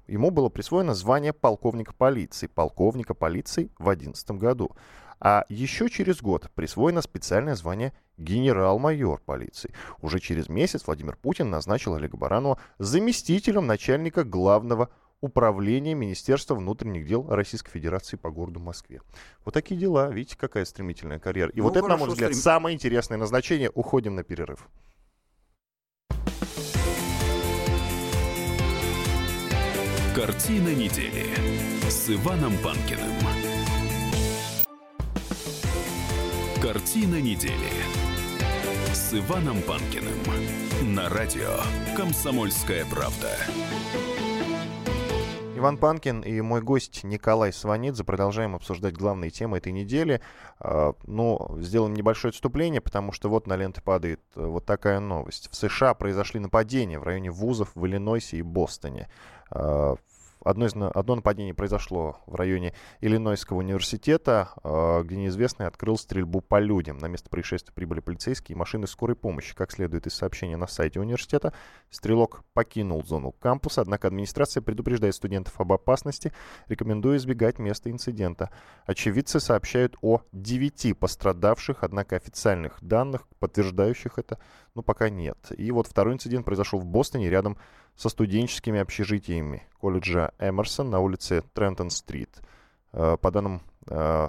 ему 0.06 0.30
было 0.30 0.48
присвоено 0.48 0.94
звание 0.94 1.34
полковника 1.34 1.92
полиции. 1.92 2.46
Полковника 2.46 3.12
полиции 3.12 3.70
в 3.78 3.84
2011 3.84 4.30
году. 4.38 4.72
А 5.20 5.44
еще 5.48 5.88
через 5.88 6.22
год 6.22 6.50
присвоено 6.54 7.02
специальное 7.02 7.54
звание 7.54 7.92
генерал-майор 8.16 9.20
полиции. 9.24 9.72
Уже 10.00 10.20
через 10.20 10.48
месяц 10.48 10.86
Владимир 10.86 11.16
Путин 11.16 11.50
назначил 11.50 11.94
Олега 11.94 12.16
Баранова 12.16 12.58
заместителем 12.78 13.66
начальника 13.66 14.24
главного 14.24 14.90
управления 15.20 15.94
Министерства 15.94 16.54
внутренних 16.54 17.06
дел 17.06 17.26
Российской 17.28 17.70
Федерации 17.70 18.16
по 18.16 18.30
городу 18.30 18.60
Москве. 18.60 19.00
Вот 19.44 19.54
такие 19.54 19.78
дела. 19.78 20.10
Видите, 20.10 20.36
какая 20.36 20.64
стремительная 20.64 21.18
карьера. 21.18 21.50
И 21.50 21.58
ну, 21.58 21.64
вот 21.64 21.76
это, 21.76 21.88
на 21.88 21.96
мой 21.96 22.08
взгляд, 22.08 22.30
стрем... 22.30 22.42
самое 22.42 22.74
интересное 22.74 23.18
назначение. 23.18 23.70
Уходим 23.74 24.14
на 24.14 24.22
перерыв. 24.22 24.68
Картина 30.14 30.74
недели 30.74 31.26
с 31.88 32.10
Иваном 32.10 32.52
Панкиным. 32.58 33.37
Картина 36.62 37.20
недели 37.20 37.52
с 38.92 39.14
Иваном 39.14 39.62
Панкиным 39.62 40.18
на 40.92 41.08
радио 41.08 41.56
«Комсомольская 41.96 42.84
правда». 42.86 43.30
Иван 45.56 45.78
Панкин 45.78 46.22
и 46.22 46.40
мой 46.40 46.60
гость 46.60 47.04
Николай 47.04 47.52
Сванидзе. 47.52 48.02
Продолжаем 48.02 48.56
обсуждать 48.56 48.96
главные 48.96 49.30
темы 49.30 49.58
этой 49.58 49.70
недели. 49.70 50.20
А, 50.58 50.94
ну, 51.06 51.58
сделаем 51.60 51.94
небольшое 51.94 52.30
отступление, 52.30 52.80
потому 52.80 53.12
что 53.12 53.28
вот 53.28 53.46
на 53.46 53.54
ленты 53.54 53.80
падает 53.80 54.20
э, 54.34 54.44
вот 54.44 54.66
такая 54.66 54.98
новость. 54.98 55.48
В 55.52 55.54
США 55.54 55.94
произошли 55.94 56.40
нападения 56.40 56.98
в 56.98 57.04
районе 57.04 57.30
вузов 57.30 57.70
в 57.76 57.86
Иллинойсе 57.86 58.38
и 58.38 58.42
Бостоне. 58.42 59.08
Одно, 60.44 60.66
из, 60.66 60.74
одно 60.74 61.16
нападение 61.16 61.54
произошло 61.54 62.18
в 62.26 62.34
районе 62.34 62.74
Иллинойского 63.00 63.58
университета, 63.58 64.50
а, 64.62 65.02
где 65.02 65.16
неизвестный 65.16 65.66
открыл 65.66 65.96
стрельбу 65.96 66.40
по 66.40 66.60
людям. 66.60 66.98
На 66.98 67.06
место 67.06 67.28
происшествия 67.28 67.72
прибыли 67.72 68.00
полицейские 68.00 68.54
и 68.54 68.58
машины 68.58 68.86
скорой 68.86 69.16
помощи. 69.16 69.54
Как 69.54 69.72
следует 69.72 70.06
из 70.06 70.14
сообщения 70.14 70.56
на 70.56 70.66
сайте 70.66 71.00
университета, 71.00 71.52
стрелок 71.90 72.44
покинул 72.54 73.04
зону 73.04 73.32
кампуса, 73.32 73.80
однако 73.80 74.08
администрация 74.08 74.62
предупреждает 74.62 75.14
студентов 75.14 75.60
об 75.60 75.72
опасности, 75.72 76.32
рекомендуя 76.68 77.16
избегать 77.16 77.58
места 77.58 77.90
инцидента. 77.90 78.50
Очевидцы 78.86 79.40
сообщают 79.40 79.96
о 80.02 80.22
девяти 80.32 80.92
пострадавших, 80.92 81.82
однако 81.82 82.16
официальных 82.16 82.78
данных, 82.80 83.26
подтверждающих 83.38 84.18
это, 84.18 84.38
ну, 84.74 84.82
пока 84.82 85.10
нет. 85.10 85.38
И 85.56 85.70
вот 85.70 85.86
второй 85.86 86.14
инцидент 86.14 86.44
произошел 86.44 86.78
в 86.78 86.86
Бостоне, 86.86 87.28
рядом 87.28 87.58
со 87.98 88.08
студенческими 88.08 88.78
общежитиями 88.78 89.66
колледжа 89.80 90.32
Эмерсон 90.38 90.88
на 90.88 91.00
улице 91.00 91.42
Трентон-стрит. 91.52 92.30
Э, 92.92 93.16
по 93.20 93.30
данным 93.32 93.60
э, 93.88 94.28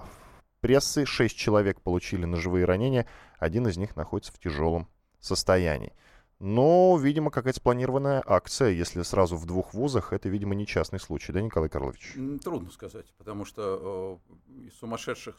прессы, 0.59 1.05
шесть 1.05 1.37
человек 1.37 1.79
получили 1.79 2.25
ножевые 2.25 2.65
ранения, 2.65 3.05
один 3.37 3.67
из 3.67 3.77
них 3.77 3.95
находится 3.95 4.33
в 4.33 4.39
тяжелом 4.39 4.87
состоянии. 5.19 5.93
Но, 6.39 6.97
видимо, 6.97 7.29
какая-то 7.29 7.59
спланированная 7.59 8.23
акция, 8.25 8.69
если 8.69 9.03
сразу 9.03 9.35
в 9.35 9.45
двух 9.45 9.73
вузах, 9.75 10.13
это, 10.13 10.29
видимо, 10.29 10.55
не 10.55 10.65
частный 10.65 10.99
случай, 10.99 11.31
да, 11.31 11.41
Николай 11.41 11.69
Карлович? 11.69 12.15
Трудно 12.43 12.71
сказать, 12.71 13.13
потому 13.19 13.45
что 13.45 14.19
э, 14.47 14.69
сумасшедших, 14.79 15.37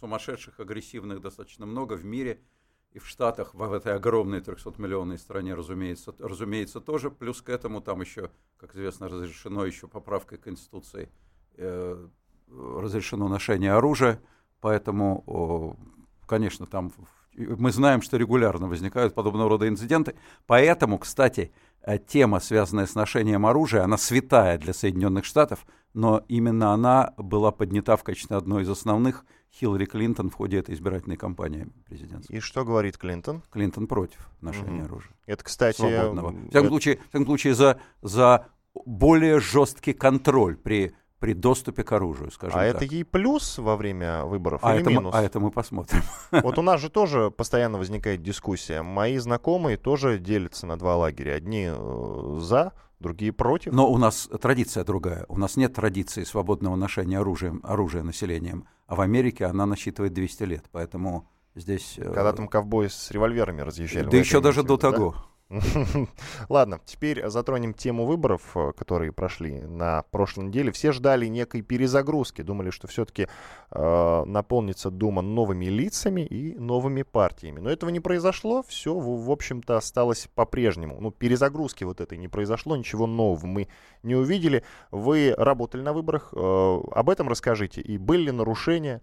сумасшедших, 0.00 0.58
агрессивных 0.58 1.20
достаточно 1.20 1.64
много 1.64 1.92
в 1.92 2.04
мире– 2.04 2.40
и 2.98 3.00
в 3.00 3.06
Штатах, 3.06 3.54
в 3.54 3.72
этой 3.72 3.94
огромной 3.94 4.40
300-миллионной 4.40 5.18
стране, 5.18 5.54
разумеется, 5.54 6.12
разумеется, 6.18 6.80
тоже. 6.80 7.10
Плюс 7.10 7.40
к 7.40 7.48
этому 7.48 7.80
там 7.80 8.00
еще, 8.00 8.30
как 8.58 8.74
известно, 8.74 9.08
разрешено 9.08 9.64
еще 9.64 9.86
поправкой 9.86 10.38
Конституции, 10.38 11.08
э, 11.56 12.06
разрешено 12.48 13.28
ношение 13.28 13.72
оружия. 13.72 14.20
Поэтому, 14.60 15.78
конечно, 16.26 16.66
там 16.66 16.92
мы 17.36 17.70
знаем, 17.70 18.02
что 18.02 18.16
регулярно 18.16 18.66
возникают 18.66 19.14
подобного 19.14 19.50
рода 19.50 19.68
инциденты. 19.68 20.16
Поэтому, 20.46 20.98
кстати, 20.98 21.52
тема, 21.96 22.40
связанная 22.40 22.84
с 22.84 22.94
ношением 22.94 23.46
оружия, 23.46 23.82
она 23.82 23.96
святая 23.96 24.58
для 24.58 24.74
Соединенных 24.74 25.24
Штатов, 25.24 25.64
но 25.94 26.22
именно 26.28 26.74
она 26.74 27.14
была 27.16 27.50
поднята 27.50 27.96
в 27.96 28.02
качестве 28.02 28.36
одной 28.36 28.64
из 28.64 28.68
основных 28.68 29.24
Хиллари 29.50 29.86
Клинтон 29.86 30.28
в 30.28 30.34
ходе 30.34 30.58
этой 30.58 30.74
избирательной 30.74 31.16
кампании 31.16 31.68
президентской. 31.86 32.36
И 32.36 32.40
что 32.40 32.64
говорит 32.64 32.98
Клинтон? 32.98 33.42
Клинтон 33.50 33.86
против 33.86 34.28
ношения 34.42 34.82
mm-hmm. 34.82 34.84
оружия. 34.84 35.12
Это, 35.24 35.44
кстати... 35.44 35.78
Свободного. 35.78 36.30
В 36.32 36.50
всяком, 36.50 36.60
это... 36.60 36.68
случае, 36.68 36.96
в 36.96 37.08
всяком 37.08 37.26
случае, 37.26 37.54
за, 37.54 37.80
за 38.02 38.46
более 38.84 39.40
жесткий 39.40 39.94
контроль 39.94 40.56
при 40.56 40.94
при 41.18 41.32
доступе 41.34 41.82
к 41.82 41.92
оружию, 41.92 42.30
скажем 42.30 42.58
а 42.58 42.62
так. 42.62 42.76
это 42.76 42.84
ей 42.84 43.04
плюс 43.04 43.58
во 43.58 43.76
время 43.76 44.24
выборов 44.24 44.60
а 44.62 44.74
или 44.74 44.82
это 44.82 44.90
минус? 44.90 45.12
Мы, 45.12 45.18
а 45.18 45.22
это 45.22 45.40
мы 45.40 45.50
посмотрим. 45.50 46.02
Вот 46.30 46.58
у 46.58 46.62
нас 46.62 46.80
же 46.80 46.90
тоже 46.90 47.30
постоянно 47.30 47.78
возникает 47.78 48.22
дискуссия. 48.22 48.82
Мои 48.82 49.18
знакомые 49.18 49.76
тоже 49.76 50.18
делятся 50.18 50.66
на 50.66 50.78
два 50.78 50.96
лагеря. 50.96 51.34
Одни 51.34 51.68
э, 51.70 52.38
за, 52.40 52.72
другие 53.00 53.32
против. 53.32 53.72
Но 53.72 53.90
у 53.90 53.98
нас 53.98 54.28
традиция 54.40 54.84
другая. 54.84 55.24
У 55.28 55.38
нас 55.38 55.56
нет 55.56 55.74
традиции 55.74 56.24
свободного 56.24 56.76
ношения 56.76 57.18
оружием, 57.18 57.60
оружия 57.64 58.02
населением. 58.02 58.66
А 58.86 58.94
в 58.94 59.00
Америке 59.00 59.44
она 59.44 59.66
насчитывает 59.66 60.12
200 60.12 60.42
лет. 60.44 60.64
Поэтому 60.72 61.28
здесь... 61.54 61.94
Э, 61.98 62.04
Когда 62.04 62.32
там 62.32 62.48
ковбои 62.48 62.88
с 62.88 63.10
револьверами 63.10 63.60
разъезжали. 63.62 64.08
Да 64.08 64.16
еще 64.16 64.40
даже 64.40 64.62
до 64.62 64.76
того. 64.76 65.16
Ладно, 66.50 66.80
теперь 66.84 67.26
затронем 67.28 67.72
тему 67.72 68.04
выборов, 68.04 68.54
э, 68.54 68.72
которые 68.76 69.12
прошли 69.12 69.60
на 69.60 70.02
прошлой 70.10 70.46
неделе. 70.46 70.72
Все 70.72 70.92
ждали 70.92 71.26
некой 71.26 71.62
перезагрузки, 71.62 72.42
думали, 72.42 72.68
что 72.68 72.86
все-таки 72.86 73.28
э, 73.70 74.24
наполнится 74.26 74.90
Дума 74.90 75.22
новыми 75.22 75.66
лицами 75.66 76.20
и 76.20 76.58
новыми 76.58 77.02
партиями. 77.02 77.60
Но 77.60 77.70
этого 77.70 77.88
не 77.88 78.00
произошло, 78.00 78.62
все, 78.62 78.94
в, 78.94 79.24
в 79.24 79.30
общем-то, 79.30 79.78
осталось 79.78 80.28
по-прежнему. 80.34 80.98
Ну, 81.00 81.10
перезагрузки 81.10 81.84
вот 81.84 82.02
этой 82.02 82.18
не 82.18 82.28
произошло, 82.28 82.76
ничего 82.76 83.06
нового 83.06 83.46
мы 83.46 83.68
не 84.02 84.16
увидели. 84.16 84.64
Вы 84.90 85.34
работали 85.36 85.80
на 85.80 85.94
выборах, 85.94 86.34
э, 86.34 86.80
об 86.92 87.08
этом 87.08 87.26
расскажите. 87.28 87.80
И 87.80 87.96
были 87.96 88.24
ли 88.24 88.32
нарушения? 88.32 89.00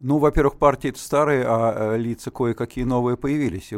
Ну, 0.00 0.18
во-первых, 0.18 0.58
партии 0.58 0.90
это 0.90 1.00
старые, 1.00 1.44
а 1.44 1.94
э, 1.94 1.98
лица 1.98 2.30
кое-какие 2.30 2.84
новые 2.84 3.16
появились. 3.16 3.72
И, 3.72 3.76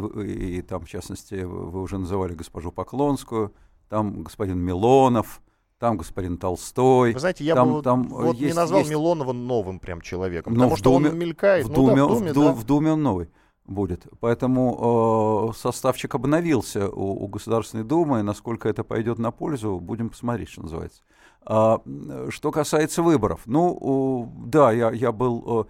и 0.59 0.63
там, 0.63 0.85
в 0.85 0.89
частности, 0.89 1.35
вы 1.35 1.81
уже 1.81 1.97
называли 1.99 2.35
госпожу 2.35 2.73
Поклонскую, 2.73 3.55
там 3.89 4.23
господин 4.23 4.59
Милонов, 4.59 5.41
там 5.79 5.97
господин 5.97 6.37
Толстой. 6.37 7.15
Вы 7.15 7.21
знаете, 7.21 7.43
я 7.43 7.55
там, 7.55 7.73
бы 7.73 7.83
там 7.83 8.09
вот 8.09 8.37
есть, 8.37 8.53
не 8.53 8.53
назвал 8.53 8.81
есть... 8.81 8.91
Милонова 8.91 9.33
новым 9.33 9.81
прям 9.81 10.03
человеком, 10.03 10.53
Но 10.53 10.59
потому 10.65 10.77
что 10.77 10.93
Думе, 10.93 11.09
он 11.09 11.19
мелькает. 11.19 11.65
В 11.65 11.69
ну, 11.71 11.75
Думе, 11.75 11.97
да, 11.97 12.05
в, 12.05 12.09
Думе, 12.09 12.33
в, 12.33 12.35
да. 12.35 12.53
в 12.53 12.65
Думе 12.65 12.93
он 12.93 13.03
новый 13.03 13.31
будет. 13.65 14.07
Поэтому 14.21 15.53
э, 15.53 15.59
составчик 15.59 16.15
обновился 16.15 16.91
у, 16.91 17.25
у 17.25 17.29
Государственной 17.29 17.85
Думы. 17.85 18.23
Насколько 18.23 18.69
это 18.69 18.85
пойдет 18.85 19.19
на 19.19 19.31
пользу, 19.31 19.81
будем 19.81 20.11
посмотреть, 20.11 20.51
что 20.51 20.63
называется. 20.63 21.03
А, 21.47 21.81
что 22.29 22.51
касается 22.51 23.03
выборов. 23.03 23.43
Ну, 23.47 24.29
э, 24.45 24.49
да, 24.49 24.73
я, 24.73 24.91
я 24.91 25.13
был... 25.13 25.63
Э, 25.63 25.65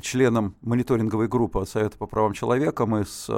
членом 0.00 0.56
мониторинговой 0.60 1.28
группы 1.28 1.64
Совета 1.66 1.98
по 1.98 2.06
правам 2.06 2.32
человека. 2.32 2.86
Мы 2.86 3.04
с, 3.04 3.28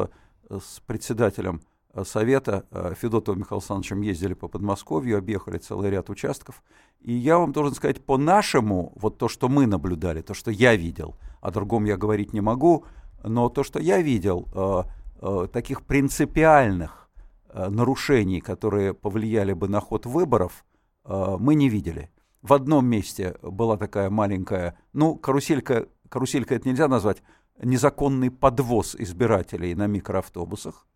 с 0.48 0.80
председателем 0.86 1.60
Совета 2.04 2.66
э, 2.70 2.94
Федотовым 2.96 3.40
Михаилом 3.40 4.00
ездили 4.02 4.34
по 4.34 4.48
Подмосковью, 4.48 5.18
объехали 5.18 5.58
целый 5.58 5.90
ряд 5.90 6.10
участков. 6.10 6.62
И 7.00 7.12
я 7.12 7.38
вам 7.38 7.52
должен 7.52 7.74
сказать, 7.74 8.04
по 8.04 8.18
нашему, 8.18 8.92
вот 8.96 9.18
то, 9.18 9.28
что 9.28 9.48
мы 9.48 9.66
наблюдали, 9.66 10.22
то, 10.22 10.34
что 10.34 10.50
я 10.50 10.76
видел, 10.76 11.16
о 11.40 11.50
другом 11.50 11.84
я 11.84 11.96
говорить 11.96 12.32
не 12.32 12.40
могу, 12.40 12.84
но 13.22 13.48
то, 13.48 13.62
что 13.62 13.78
я 13.78 14.00
видел, 14.02 14.46
э, 14.54 14.82
э, 15.22 15.48
таких 15.52 15.82
принципиальных 15.82 17.04
нарушений, 17.54 18.42
которые 18.42 18.92
повлияли 18.92 19.54
бы 19.54 19.66
на 19.66 19.80
ход 19.80 20.04
выборов, 20.04 20.66
мы 21.06 21.54
не 21.54 21.70
видели. 21.70 22.10
В 22.42 22.52
одном 22.52 22.84
месте 22.84 23.38
была 23.40 23.78
такая 23.78 24.10
маленькая, 24.10 24.76
ну, 24.92 25.16
каруселька 25.16 25.86
каруселька 26.08 26.54
это 26.54 26.68
нельзя 26.68 26.88
назвать, 26.88 27.22
незаконный 27.62 28.30
подвоз 28.30 28.94
избирателей 28.96 29.74
на 29.74 29.86
микроавтобусах, 29.86 30.86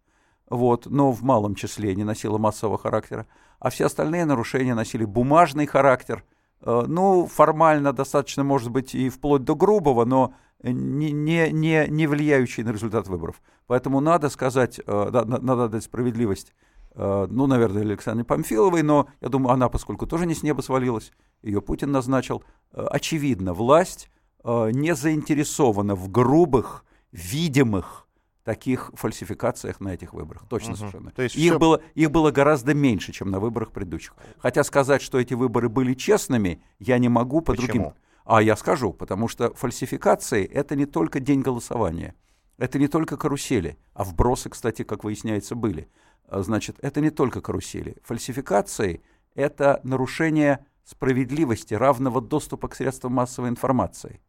вот, 0.48 0.86
но 0.86 1.12
в 1.12 1.22
малом 1.22 1.54
числе 1.54 1.94
не 1.94 2.04
носила 2.04 2.36
массового 2.38 2.76
характера, 2.76 3.26
а 3.60 3.70
все 3.70 3.86
остальные 3.86 4.24
нарушения 4.24 4.74
носили 4.74 5.04
бумажный 5.04 5.66
характер, 5.66 6.24
э, 6.62 6.84
ну, 6.86 7.26
формально 7.26 7.92
достаточно, 7.92 8.42
может 8.42 8.70
быть, 8.70 8.94
и 8.94 9.08
вплоть 9.08 9.44
до 9.44 9.54
грубого, 9.54 10.04
но 10.04 10.34
не, 10.62 11.12
не, 11.12 11.50
не, 11.52 11.86
не 11.88 12.06
влияющий 12.06 12.64
на 12.64 12.70
результат 12.70 13.06
выборов. 13.06 13.40
Поэтому 13.66 14.00
надо 14.00 14.28
сказать, 14.28 14.80
э, 14.84 15.10
надо 15.12 15.68
дать 15.68 15.84
справедливость, 15.84 16.52
э, 16.94 17.26
ну, 17.30 17.46
наверное, 17.46 17.82
Александре 17.82 18.24
Памфиловой, 18.24 18.82
но 18.82 19.08
я 19.20 19.28
думаю, 19.28 19.52
она, 19.52 19.68
поскольку 19.68 20.06
тоже 20.06 20.26
не 20.26 20.34
с 20.34 20.42
неба 20.42 20.62
свалилась, 20.62 21.12
ее 21.42 21.62
Путин 21.62 21.92
назначил, 21.92 22.42
очевидно, 22.72 23.54
власть 23.54 24.10
не 24.44 24.94
заинтересована 24.94 25.94
в 25.94 26.10
грубых, 26.10 26.84
видимых 27.12 28.06
таких 28.44 28.90
фальсификациях 28.94 29.80
на 29.80 29.94
этих 29.94 30.12
выборах. 30.14 30.44
Точно 30.48 30.72
угу. 30.72 30.78
совершенно. 30.78 31.10
То 31.10 31.22
есть 31.22 31.36
их, 31.36 31.52
все... 31.52 31.58
было, 31.58 31.80
их 31.94 32.10
было 32.10 32.30
гораздо 32.30 32.74
меньше, 32.74 33.12
чем 33.12 33.30
на 33.30 33.38
выборах 33.38 33.70
предыдущих. 33.70 34.14
Хотя 34.38 34.64
сказать, 34.64 35.02
что 35.02 35.20
эти 35.20 35.34
выборы 35.34 35.68
были 35.68 35.94
честными, 35.94 36.62
я 36.78 36.98
не 36.98 37.08
могу 37.08 37.42
по 37.42 37.52
Почему? 37.52 37.66
другим. 37.66 37.92
А 38.24 38.42
я 38.42 38.56
скажу, 38.56 38.92
потому 38.92 39.28
что 39.28 39.52
фальсификации 39.54 40.44
это 40.44 40.76
не 40.76 40.86
только 40.86 41.20
день 41.20 41.42
голосования, 41.42 42.14
это 42.58 42.78
не 42.78 42.88
только 42.88 43.16
карусели, 43.16 43.78
а 43.94 44.04
вбросы, 44.04 44.50
кстати, 44.50 44.84
как 44.84 45.04
выясняется, 45.04 45.54
были. 45.54 45.88
А, 46.26 46.42
значит, 46.42 46.76
это 46.80 47.00
не 47.00 47.10
только 47.10 47.40
карусели. 47.40 47.96
Фальсификации 48.04 49.02
это 49.34 49.80
нарушение 49.84 50.64
справедливости, 50.84 51.74
равного 51.74 52.20
доступа 52.20 52.68
к 52.68 52.74
средствам 52.74 53.14
массовой 53.14 53.48
информации 53.48 54.20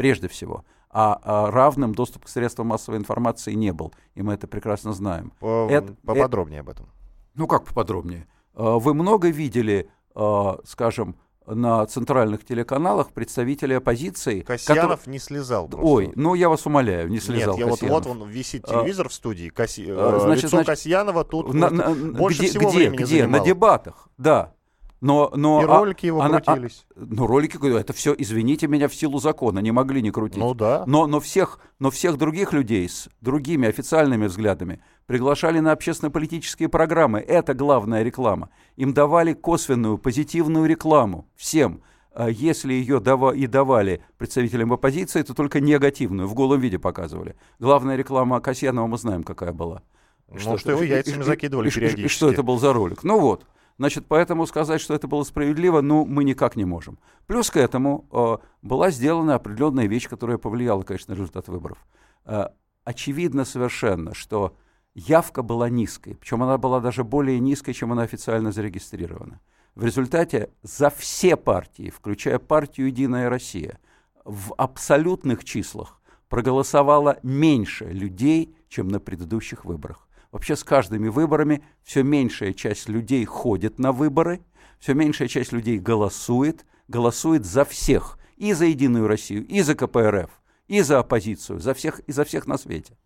прежде 0.00 0.28
всего. 0.28 0.64
А, 0.88 1.20
а 1.22 1.50
равным 1.50 1.94
доступ 1.94 2.24
к 2.24 2.28
средствам 2.30 2.68
массовой 2.68 2.96
информации 2.96 3.52
не 3.52 3.70
был, 3.70 3.92
и 4.14 4.22
мы 4.22 4.32
это 4.32 4.46
прекрасно 4.46 4.94
знаем. 4.94 5.34
По, 5.40 5.68
это, 5.70 5.94
поподробнее 6.06 6.60
это, 6.60 6.70
об 6.70 6.74
этом. 6.74 6.88
Ну 7.34 7.46
как 7.46 7.66
поподробнее? 7.66 8.26
А, 8.54 8.78
вы 8.78 8.94
много 8.94 9.28
видели, 9.28 9.90
а, 10.14 10.58
скажем, 10.64 11.16
на 11.46 11.84
центральных 11.84 12.46
телеканалах 12.46 13.10
представители 13.10 13.74
оппозиции. 13.74 14.40
Касьянов 14.40 15.00
который... 15.00 15.12
не 15.12 15.18
слезал 15.18 15.68
просто. 15.68 15.86
Ой, 15.86 16.12
ну 16.16 16.32
я 16.32 16.48
вас 16.48 16.64
умоляю, 16.64 17.10
не 17.10 17.20
слезал 17.20 17.58
Нет, 17.58 17.66
я 17.66 17.70
вот, 17.70 17.82
вот 17.82 18.06
он 18.06 18.26
висит 18.26 18.64
телевизор 18.64 19.04
а, 19.04 19.08
в 19.10 19.12
студии, 19.12 19.50
Касси... 19.50 19.86
а, 19.86 20.18
значит, 20.18 20.44
лицо 20.44 20.56
значит, 20.56 20.66
Касьянова 20.66 21.24
тут 21.24 21.52
на, 21.52 21.68
на, 21.68 21.94
больше 21.94 22.38
где, 22.38 22.48
всего 22.48 22.70
где, 22.70 22.78
времени 22.78 22.96
где? 23.02 23.06
занимало. 23.06 23.42
На 23.42 23.44
дебатах, 23.44 24.08
да. 24.16 24.54
Но, 25.00 25.32
но, 25.34 25.62
и 25.62 25.64
ролики 25.64 26.06
его 26.06 26.20
она, 26.20 26.40
крутились. 26.40 26.84
А, 26.94 27.00
ну, 27.08 27.26
ролики, 27.26 27.58
это 27.78 27.92
все, 27.92 28.14
извините 28.16 28.66
меня, 28.66 28.86
в 28.88 28.94
силу 28.94 29.18
закона, 29.18 29.60
не 29.60 29.70
могли 29.70 30.02
не 30.02 30.10
крутить. 30.10 30.38
Ну 30.38 30.54
да. 30.54 30.84
Но, 30.86 31.06
но, 31.06 31.20
всех, 31.20 31.58
но 31.78 31.90
всех 31.90 32.18
других 32.18 32.52
людей 32.52 32.88
с 32.88 33.08
другими 33.20 33.66
официальными 33.66 34.26
взглядами 34.26 34.82
приглашали 35.06 35.60
на 35.60 35.72
общественно-политические 35.72 36.68
программы. 36.68 37.20
Это 37.20 37.54
главная 37.54 38.02
реклама. 38.02 38.50
Им 38.76 38.92
давали 38.92 39.32
косвенную, 39.32 39.96
позитивную 39.96 40.66
рекламу. 40.66 41.26
Всем. 41.34 41.82
А 42.12 42.28
если 42.28 42.74
ее 42.74 43.00
дава 43.00 43.32
и 43.32 43.46
давали 43.46 44.02
представителям 44.18 44.72
оппозиции, 44.72 45.22
то 45.22 45.32
только 45.32 45.60
негативную, 45.60 46.28
в 46.28 46.34
голом 46.34 46.60
виде 46.60 46.78
показывали. 46.78 47.36
Главная 47.58 47.96
реклама 47.96 48.40
Касьянова 48.40 48.86
мы 48.86 48.98
знаем, 48.98 49.22
какая 49.22 49.52
была. 49.52 49.82
Ну, 50.28 50.38
что, 50.38 50.58
что 50.58 50.72
его 50.72 50.82
яйцами 50.82 51.22
и, 51.22 51.24
закидывали 51.24 51.68
и, 51.68 51.72
периодически. 51.72 52.02
И, 52.02 52.04
и 52.04 52.08
что 52.08 52.30
это 52.30 52.42
был 52.42 52.58
за 52.58 52.72
ролик. 52.72 53.02
Ну 53.04 53.18
вот. 53.18 53.46
Значит, 53.80 54.04
поэтому 54.06 54.46
сказать, 54.46 54.78
что 54.78 54.92
это 54.92 55.08
было 55.08 55.22
справедливо, 55.22 55.80
ну, 55.80 56.04
мы 56.04 56.22
никак 56.22 56.54
не 56.54 56.66
можем. 56.66 56.98
Плюс 57.26 57.50
к 57.50 57.56
этому 57.56 58.06
э, 58.12 58.36
была 58.60 58.90
сделана 58.90 59.36
определенная 59.36 59.86
вещь, 59.86 60.06
которая 60.06 60.36
повлияла, 60.36 60.82
конечно, 60.82 61.14
на 61.14 61.16
результат 61.16 61.48
выборов. 61.48 61.78
Э, 62.26 62.48
очевидно 62.84 63.46
совершенно, 63.46 64.12
что 64.12 64.54
явка 64.94 65.42
была 65.42 65.70
низкой, 65.70 66.14
причем 66.14 66.42
она 66.42 66.58
была 66.58 66.80
даже 66.80 67.04
более 67.04 67.40
низкой, 67.40 67.72
чем 67.72 67.90
она 67.90 68.02
официально 68.02 68.52
зарегистрирована. 68.52 69.40
В 69.74 69.82
результате 69.82 70.50
за 70.62 70.90
все 70.90 71.36
партии, 71.36 71.88
включая 71.88 72.38
партию 72.38 72.88
«Единая 72.88 73.30
Россия», 73.30 73.78
в 74.26 74.52
абсолютных 74.58 75.42
числах 75.42 76.02
проголосовало 76.28 77.18
меньше 77.22 77.86
людей, 77.86 78.54
чем 78.68 78.88
на 78.88 79.00
предыдущих 79.00 79.64
выборах. 79.64 80.06
Вообще 80.32 80.56
с 80.56 80.64
каждыми 80.64 81.08
выборами 81.08 81.62
все 81.82 82.02
меньшая 82.02 82.52
часть 82.52 82.88
людей 82.88 83.24
ходит 83.24 83.78
на 83.78 83.92
выборы, 83.92 84.40
все 84.78 84.94
меньшая 84.94 85.28
часть 85.28 85.52
людей 85.52 85.78
голосует, 85.78 86.64
голосует 86.88 87.44
за 87.44 87.64
всех, 87.64 88.18
и 88.36 88.54
за 88.54 88.64
Единую 88.64 89.06
Россию, 89.06 89.46
и 89.46 89.60
за 89.60 89.74
КПРФ, 89.74 90.30
и 90.66 90.80
за 90.80 90.98
оппозицию, 90.98 91.60
за 91.60 91.74
всех, 91.74 92.00
и 92.00 92.12
за 92.12 92.24
всех 92.24 92.46
на 92.46 92.56
свете. 92.56 92.96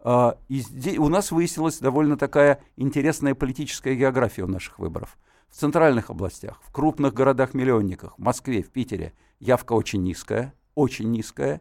А, 0.00 0.36
и 0.48 0.98
у 0.98 1.08
нас 1.08 1.30
выяснилась 1.30 1.78
довольно 1.78 2.16
такая 2.16 2.60
интересная 2.76 3.34
политическая 3.34 3.94
география 3.94 4.42
у 4.42 4.48
наших 4.48 4.78
выборов. 4.78 5.16
В 5.48 5.56
центральных 5.56 6.10
областях, 6.10 6.60
в 6.64 6.72
крупных 6.72 7.14
городах-миллионниках, 7.14 8.14
в 8.18 8.22
Москве, 8.22 8.62
в 8.62 8.70
Питере 8.70 9.12
явка 9.38 9.74
очень 9.74 10.02
низкая, 10.02 10.54
очень 10.74 11.10
низкая 11.10 11.60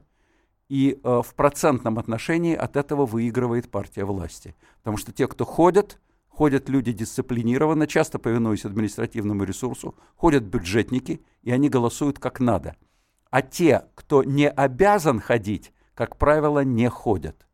и 0.70 1.00
э, 1.04 1.22
в 1.26 1.34
процентном 1.34 1.98
отношении 1.98 2.56
от 2.56 2.78
этого 2.78 3.06
выигрывает 3.06 3.70
партия 3.70 4.06
власти. 4.06 4.56
Потому 4.78 4.98
что 4.98 5.12
те, 5.12 5.28
кто 5.28 5.44
ходят, 5.44 6.00
ходят 6.28 6.70
люди 6.70 6.94
дисциплинированно, 6.94 7.88
часто 7.88 8.20
повинуясь 8.20 8.66
административному 8.66 9.44
ресурсу, 9.44 9.96
ходят 10.16 10.44
бюджетники, 10.44 11.26
и 11.42 11.52
они 11.52 11.70
голосуют 11.70 12.20
как 12.20 12.40
надо. 12.40 12.76
А 13.32 13.42
те, 13.42 13.86
кто 13.96 14.24
не 14.24 14.48
обязан 14.48 15.20
ходить, 15.20 15.74
как 15.96 16.18
правило, 16.18 16.64
не 16.64 16.88
ходят. 16.90 17.48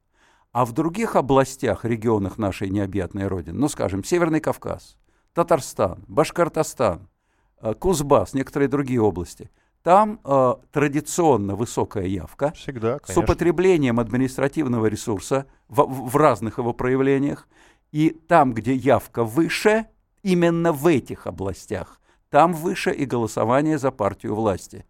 А 0.51 0.65
в 0.65 0.73
других 0.73 1.15
областях, 1.15 1.83
регионах 1.83 2.37
нашей 2.37 2.69
необъятной 2.69 3.27
Родины, 3.27 3.57
ну, 3.57 3.69
скажем, 3.69 4.03
Северный 4.03 4.39
Кавказ, 4.39 4.97
Татарстан, 5.33 6.03
Башкортостан, 6.07 7.09
э, 7.61 7.73
Кузбасс, 7.73 8.33
некоторые 8.33 8.67
другие 8.67 9.01
области– 9.01 9.49
там 9.85 10.19
э, 10.23 10.55
традиционно 10.71 11.55
высокая 11.55 12.07
явка 12.07 12.51
Всегда, 12.55 12.97
с 13.05 13.15
употреблением 13.17 13.99
административного 13.99 14.87
ресурса 14.87 15.45
в, 15.67 15.83
в 15.83 16.15
разных 16.15 16.57
его 16.57 16.73
проявлениях. 16.73 17.47
И 17.91 18.09
там, 18.09 18.55
где 18.55 18.73
явка 18.73 19.23
выше, 19.23 19.85
именно 20.23 20.71
в 20.71 20.87
этих 20.87 21.27
областях, 21.27 22.01
там 22.31 22.53
выше 22.53 22.93
и 22.93 23.05
голосование 23.05 23.77
за 23.77 23.91
партию 23.91 24.33
власти. 24.33 24.87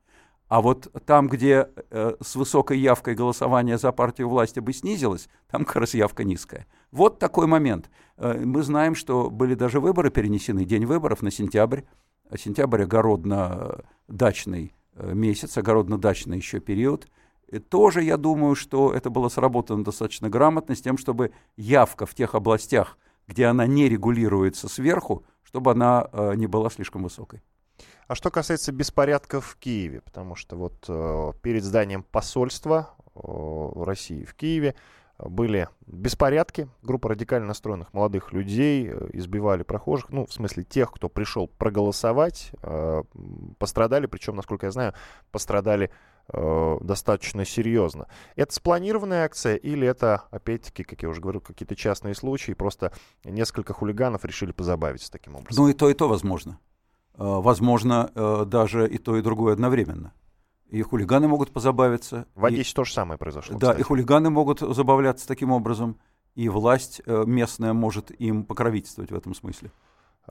А 0.48 0.62
вот 0.62 0.88
там, 1.06 1.28
где 1.28 1.68
э, 1.92 2.14
с 2.22 2.38
высокой 2.38 2.80
явкой 2.80 3.16
голосование 3.16 3.78
за 3.78 3.92
партию 3.92 4.30
власти 4.30 4.62
бы 4.62 4.72
снизилось, 4.72 5.28
там 5.52 5.66
как 5.66 5.76
раз 5.76 5.94
явка 5.94 6.24
низкая. 6.24 6.68
Вот 6.92 7.20
такой 7.20 7.48
момент. 7.48 7.90
Э, 8.16 8.40
мы 8.46 8.64
знаем, 8.64 8.96
что 8.96 9.30
были 9.30 9.56
даже 9.56 9.82
выборы 9.82 10.10
перенесены, 10.10 10.64
день 10.64 10.86
выборов 10.86 11.22
на 11.22 11.32
сентябрь. 11.32 11.82
Сентябрь 12.34 12.84
огородно-дачный 12.84 14.75
месяц, 14.96 15.58
огородно-дачный 15.58 16.38
еще 16.38 16.60
период. 16.60 17.08
И 17.48 17.60
тоже 17.60 18.04
я 18.04 18.18
думаю, 18.18 18.56
что 18.56 18.94
это 18.94 19.10
было 19.10 19.30
сработано 19.30 19.84
достаточно 19.84 20.30
грамотно 20.30 20.76
с 20.76 20.82
тем, 20.82 20.98
чтобы 20.98 21.32
явка 21.56 22.06
в 22.06 22.16
тех 22.16 22.36
областях, 22.36 22.98
где 23.28 23.46
она 23.46 23.68
не 23.68 23.88
регулируется 23.88 24.68
сверху, 24.68 25.24
чтобы 25.44 25.72
она 25.72 26.08
э, 26.12 26.36
не 26.36 26.48
была 26.48 26.70
слишком 26.70 27.04
высокой. 27.04 27.42
А 28.08 28.16
что 28.16 28.30
касается 28.30 28.72
беспорядков 28.72 29.46
в 29.46 29.58
Киеве, 29.58 30.02
потому 30.02 30.36
что 30.36 30.56
вот 30.56 30.86
э, 30.88 31.32
перед 31.42 31.64
зданием 31.64 32.04
посольства 32.04 32.96
э, 33.16 33.20
России 33.76 34.26
в 34.26 34.36
Киеве 34.36 34.76
были 35.18 35.70
беспорядки, 35.88 36.68
группа 36.82 37.10
радикально 37.10 37.48
настроенных 37.48 37.94
молодых 37.94 38.34
людей 38.34 38.90
э, 38.90 39.10
избивали 39.14 39.64
прохожих, 39.64 40.10
ну, 40.10 40.26
в 40.26 40.34
смысле 40.34 40.64
тех, 40.64 40.92
кто 40.92 41.08
пришел 41.08 41.48
проголосовать, 41.48 42.52
э, 42.62 43.04
пострадали, 43.58 44.08
причем, 44.08 44.36
насколько 44.36 44.66
я 44.66 44.72
знаю, 44.72 44.94
пострадали 45.32 45.90
э, 46.28 46.78
достаточно 46.82 47.46
серьезно. 47.46 48.08
Это 48.36 48.54
спланированная 48.54 49.24
акция 49.24 49.56
или 49.56 49.88
это, 49.88 50.24
опять-таки, 50.32 50.84
как 50.84 51.02
я 51.02 51.10
уже 51.10 51.22
говорил, 51.22 51.42
какие-то 51.42 51.76
частные 51.76 52.14
случаи, 52.14 52.52
просто 52.52 52.92
несколько 53.24 53.74
хулиганов 53.74 54.26
решили 54.26 54.52
позабавиться 54.52 55.12
таким 55.12 55.36
образом? 55.36 55.64
Ну, 55.64 55.70
и 55.70 55.74
то, 55.74 55.90
и 55.90 55.94
то 55.94 56.10
возможно. 56.10 56.60
Возможно, 57.18 58.12
даже 58.46 58.90
и 58.90 58.98
то, 58.98 59.16
и 59.16 59.22
другое 59.22 59.54
одновременно 59.54 60.12
и 60.70 60.82
хулиганы 60.82 61.28
могут 61.28 61.52
позабавиться. 61.52 62.28
В 62.36 62.46
Одессе 62.46 62.72
и, 62.72 62.76
то 62.76 62.84
же 62.84 62.94
самое 62.94 63.18
произошло. 63.18 63.58
Да, 63.58 63.68
кстати. 63.68 63.80
и 63.80 63.84
хулиганы 63.84 64.30
могут 64.30 64.60
забавляться 64.60 65.28
таким 65.28 65.52
образом, 65.52 66.00
и 66.36 66.50
власть 66.50 67.02
э, 67.06 67.24
местная 67.26 67.74
может 67.74 68.12
им 68.20 68.44
покровительствовать 68.44 69.12
в 69.12 69.16
этом 69.16 69.34
смысле. 69.34 69.72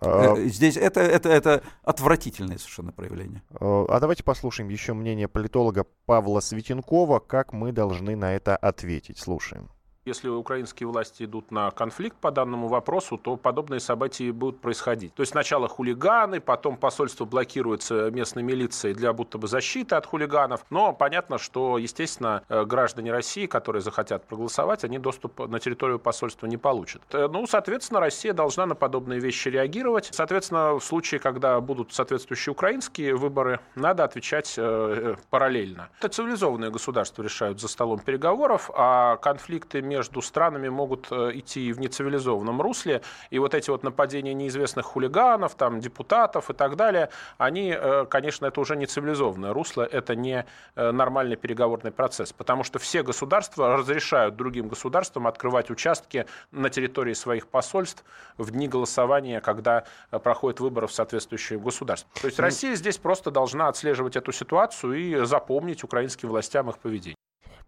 А... 0.01 0.35
Э, 0.37 0.47
здесь 0.47 0.77
это, 0.77 1.01
это, 1.01 1.29
это 1.29 1.63
отвратительное 1.83 2.59
совершенно 2.59 2.93
проявление. 2.93 3.43
Э, 3.51 3.87
а 3.89 4.01
давайте 4.01 4.25
послушаем 4.25 4.69
еще 4.69 4.93
мнение 4.93 5.29
политолога 5.29 5.87
Павла 6.07 6.41
Светенкова, 6.41 7.21
как 7.21 7.53
мы 7.53 7.73
должны 7.73 8.17
на 8.17 8.35
это 8.35 8.57
ответить. 8.57 9.19
Слушаем. 9.19 9.71
Если 10.07 10.29
украинские 10.29 10.87
власти 10.87 11.25
идут 11.25 11.51
на 11.51 11.71
конфликт 11.71 12.19
по 12.19 12.31
данному 12.31 12.69
вопросу, 12.69 13.17
то 13.17 13.37
подобные 13.37 13.81
события 13.81 14.33
будут 14.33 14.61
происходить. 14.61 15.15
То 15.15 15.23
есть 15.23 15.33
сначала 15.33 15.67
хулиганы, 15.67 16.41
потом 16.41 16.77
посольство 16.77 17.25
блокируется 17.25 18.11
местной 18.11 18.43
милицией 18.43 18.95
для 18.95 19.15
будто 19.15 19.39
бы 19.39 19.49
защиты 19.49 19.95
от 19.95 20.05
хулиганов. 20.05 20.67
Но 20.69 20.93
понятно, 20.93 21.39
что, 21.39 21.79
естественно, 21.79 22.43
э, 22.51 22.67
граждане 22.67 23.13
России, 23.13 23.47
которые 23.47 23.81
захотят 23.81 24.27
проголосовать, 24.27 24.85
они 24.85 24.99
доступ 24.99 25.49
на 25.49 25.59
территорию 25.59 25.99
посольства 25.99 26.47
не 26.47 26.59
получат. 26.59 27.01
Э, 27.13 27.27
ну, 27.33 27.47
соответственно, 27.47 28.01
Россия 28.01 28.35
должна 28.35 28.67
на 28.67 28.75
подобные 28.75 29.21
вещи 29.21 29.49
реагировать. 29.49 30.11
Соответственно, 30.13 30.75
в 30.75 30.85
случае, 30.85 31.19
когда 31.19 31.59
будут 31.63 31.95
соответствующие 31.95 32.53
украинские 32.53 33.17
выборы, 33.17 33.59
надо 33.75 34.05
отвечать 34.05 34.53
э, 34.59 35.17
параллельно. 35.31 35.89
Это 36.01 36.11
цивилизованные 36.11 36.71
государства 36.71 37.23
решают 37.23 37.59
за 37.59 37.69
столом 37.69 38.01
переговоров, 38.01 38.71
а 38.75 39.17
конфликты 39.17 39.81
между 39.81 39.94
странами 40.03 40.69
могут 40.69 41.09
э, 41.11 41.31
идти 41.35 41.73
в 41.73 41.81
нецивилизованном 41.81 42.61
русле. 42.61 43.03
И 43.31 43.39
вот 43.39 43.55
эти 43.55 43.71
вот 43.71 43.83
нападения 43.83 44.35
неизвестных 44.35 44.87
хулиганов, 44.87 45.55
там, 45.55 45.81
депутатов 45.81 46.51
и 46.51 46.55
так 46.55 46.77
далее, 46.77 47.11
они, 47.39 47.77
э, 47.79 48.07
конечно, 48.07 48.47
это 48.47 48.61
уже 48.61 48.77
не 48.77 48.87
цивилизованное 48.87 49.53
русло, 49.53 49.83
это 49.83 50.15
не 50.15 50.47
э, 50.77 50.91
нормальный 50.91 51.37
переговорный 51.37 51.93
процесс. 51.93 52.33
Потому 52.33 52.65
что 52.65 52.79
все 52.79 53.03
государства 53.03 53.77
разрешают 53.77 54.37
другим 54.37 54.69
государствам 54.69 55.27
открывать 55.27 55.71
участки 55.71 56.27
на 56.51 56.71
территории 56.71 57.15
своих 57.15 57.47
посольств 57.47 58.05
в 58.39 58.51
дни 58.51 58.69
голосования, 58.69 59.41
когда 59.41 59.85
проходят 60.11 60.61
выборы 60.61 60.87
в 60.87 60.93
соответствующие 60.93 61.59
государства. 61.59 62.11
То 62.21 62.27
есть 62.27 62.39
Россия 62.39 62.75
здесь 62.75 62.99
просто 62.99 63.31
должна 63.31 63.69
отслеживать 63.69 64.17
эту 64.17 64.33
ситуацию 64.33 64.95
и 64.95 65.25
запомнить 65.25 65.85
украинским 65.85 66.29
властям 66.29 66.71
их 66.71 66.79
поведение. 66.79 67.17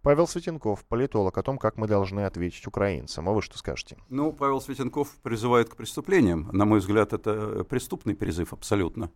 Павел 0.02 0.28
Светенков, 0.28 0.84
политолог, 0.84 1.36
о 1.36 1.42
том, 1.42 1.58
как 1.58 1.76
мы 1.76 1.88
должны 1.88 2.20
ответить 2.20 2.66
украинцам. 2.66 3.28
А 3.28 3.32
вы 3.32 3.42
что 3.42 3.58
скажете? 3.58 3.96
Ну, 4.08 4.32
Павел 4.32 4.60
Светенков 4.60 5.16
призывает 5.22 5.68
к 5.68 5.76
преступлениям. 5.76 6.48
На 6.52 6.64
мой 6.64 6.78
взгляд, 6.78 7.12
это 7.12 7.64
преступный 7.64 8.14
призыв 8.14 8.52
абсолютно. 8.52 9.10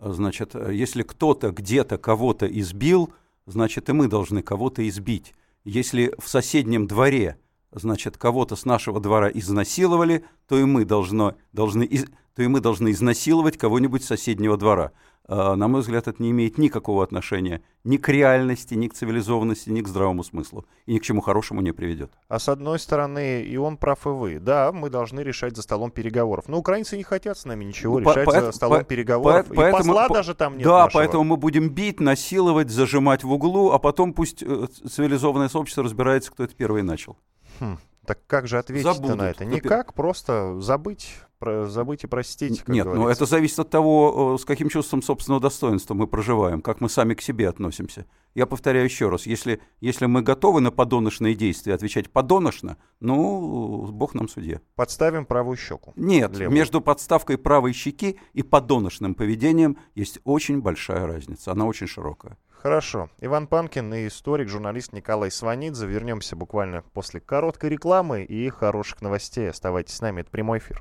Значит, 0.00 0.54
если 0.54 1.02
кто-то 1.02 1.50
где-то 1.52 1.96
кого-то 1.96 2.46
избил, 2.46 3.12
значит, 3.46 3.88
и 3.88 3.92
мы 3.92 4.08
должны 4.08 4.42
кого-то 4.42 4.86
избить. 4.88 5.34
Если 5.64 6.12
в 6.18 6.28
соседнем 6.28 6.88
дворе, 6.88 7.38
значит, 7.70 8.18
кого-то 8.18 8.56
с 8.56 8.64
нашего 8.64 9.00
двора 9.00 9.28
изнасиловали, 9.28 10.24
то 10.48 10.58
и 10.58 10.64
мы 10.64 10.84
должно, 10.84 11.36
должны, 11.52 11.88
то 12.34 12.42
и 12.42 12.48
мы 12.48 12.60
должны 12.60 12.90
изнасиловать 12.90 13.58
кого-нибудь 13.58 14.02
с 14.02 14.08
соседнего 14.08 14.56
двора. 14.56 14.90
Э, 15.28 15.54
на 15.54 15.68
мой 15.68 15.80
взгляд, 15.80 16.08
это 16.08 16.22
не 16.22 16.30
имеет 16.30 16.58
никакого 16.58 17.02
отношения 17.04 17.62
ни 17.84 17.96
к 17.96 18.08
реальности, 18.08 18.74
ни 18.74 18.88
к 18.88 18.94
цивилизованности, 18.94 19.70
ни 19.70 19.80
к 19.80 19.88
здравому 19.88 20.22
смыслу. 20.24 20.64
И 20.86 20.94
ни 20.94 20.98
к 20.98 21.02
чему 21.02 21.20
хорошему 21.20 21.60
не 21.60 21.72
приведет. 21.72 22.12
А 22.28 22.38
с 22.38 22.48
одной 22.48 22.78
стороны, 22.78 23.42
и 23.42 23.56
он 23.56 23.76
прав, 23.76 24.06
и 24.06 24.10
вы. 24.10 24.38
Да, 24.38 24.70
мы 24.72 24.88
должны 24.90 25.20
решать 25.20 25.56
за 25.56 25.62
столом 25.62 25.90
переговоров. 25.90 26.44
Но 26.48 26.58
украинцы 26.58 26.96
не 26.96 27.02
хотят 27.02 27.36
с 27.38 27.44
нами 27.44 27.64
ничего 27.64 27.98
Ну, 27.98 28.04
по- 28.04 28.10
решать 28.10 28.26
поэт- 28.26 28.44
за 28.44 28.52
столом 28.52 28.78
по- 28.80 28.84
переговоров. 28.84 29.46
по- 29.46 29.52
и 29.52 29.56
поэтому- 29.56 29.84
посла 29.94 30.08
по- 30.08 30.14
даже 30.14 30.34
там 30.34 30.54
нет 30.58 30.64
Да, 30.64 30.84
нашего. 30.84 31.00
поэтому 31.00 31.24
мы 31.24 31.36
будем 31.36 31.70
бить, 31.70 32.00
насиловать, 32.00 32.70
зажимать 32.70 33.24
в 33.24 33.32
углу, 33.32 33.72
а 33.72 33.78
потом 33.78 34.12
пусть 34.14 34.42
э, 34.42 34.66
цивилизованное 34.90 35.48
сообщество 35.48 35.82
разбирается, 35.84 36.30
кто 36.30 36.44
это 36.44 36.54
первый 36.54 36.82
начал. 36.82 37.16
Хм, 37.58 37.78
так 38.06 38.18
как 38.26 38.46
же 38.46 38.58
ответить 38.58 39.00
на 39.00 39.30
это? 39.30 39.44
Никак, 39.44 39.94
просто 39.94 40.60
забыть, 40.60 41.14
про- 41.42 41.66
забыть 41.66 42.04
и 42.04 42.06
простить, 42.06 42.66
Нет, 42.68 42.86
ну 42.86 42.92
говорится. 42.94 43.24
это 43.24 43.30
зависит 43.30 43.58
от 43.58 43.68
того, 43.70 44.36
э, 44.36 44.40
с 44.40 44.44
каким 44.44 44.68
чувством 44.68 45.02
собственного 45.02 45.40
достоинства 45.42 45.94
мы 45.94 46.06
проживаем, 46.06 46.62
как 46.62 46.80
мы 46.80 46.88
сами 46.88 47.14
к 47.14 47.20
себе 47.20 47.48
относимся. 47.48 48.06
Я 48.34 48.46
повторяю 48.46 48.84
еще 48.86 49.10
раз, 49.10 49.26
если, 49.26 49.60
если 49.80 50.06
мы 50.06 50.22
готовы 50.22 50.60
на 50.60 50.70
подоношные 50.70 51.34
действия 51.34 51.74
отвечать 51.74 52.10
подоношно, 52.10 52.78
ну, 53.00 53.86
бог 53.92 54.14
нам 54.14 54.28
судья. 54.28 54.60
Подставим 54.74 55.26
правую 55.26 55.56
щеку. 55.56 55.92
Нет, 55.96 56.36
Левую. 56.36 56.54
между 56.56 56.80
подставкой 56.80 57.36
правой 57.36 57.72
щеки 57.74 58.18
и 58.32 58.42
подоношным 58.42 59.14
поведением 59.14 59.76
есть 59.94 60.20
очень 60.24 60.62
большая 60.62 61.06
разница, 61.06 61.52
она 61.52 61.66
очень 61.66 61.86
широкая. 61.86 62.38
Хорошо. 62.62 63.10
Иван 63.20 63.48
Панкин 63.48 63.92
и 63.92 64.06
историк, 64.06 64.48
журналист 64.48 64.92
Николай 64.92 65.32
Сванидзе. 65.32 65.84
Вернемся 65.84 66.36
буквально 66.36 66.84
после 66.92 67.18
короткой 67.18 67.70
рекламы 67.70 68.22
и 68.22 68.48
хороших 68.50 69.02
новостей. 69.02 69.50
Оставайтесь 69.50 69.94
с 69.94 70.00
нами, 70.00 70.20
это 70.20 70.30
прямой 70.30 70.58
эфир. 70.58 70.80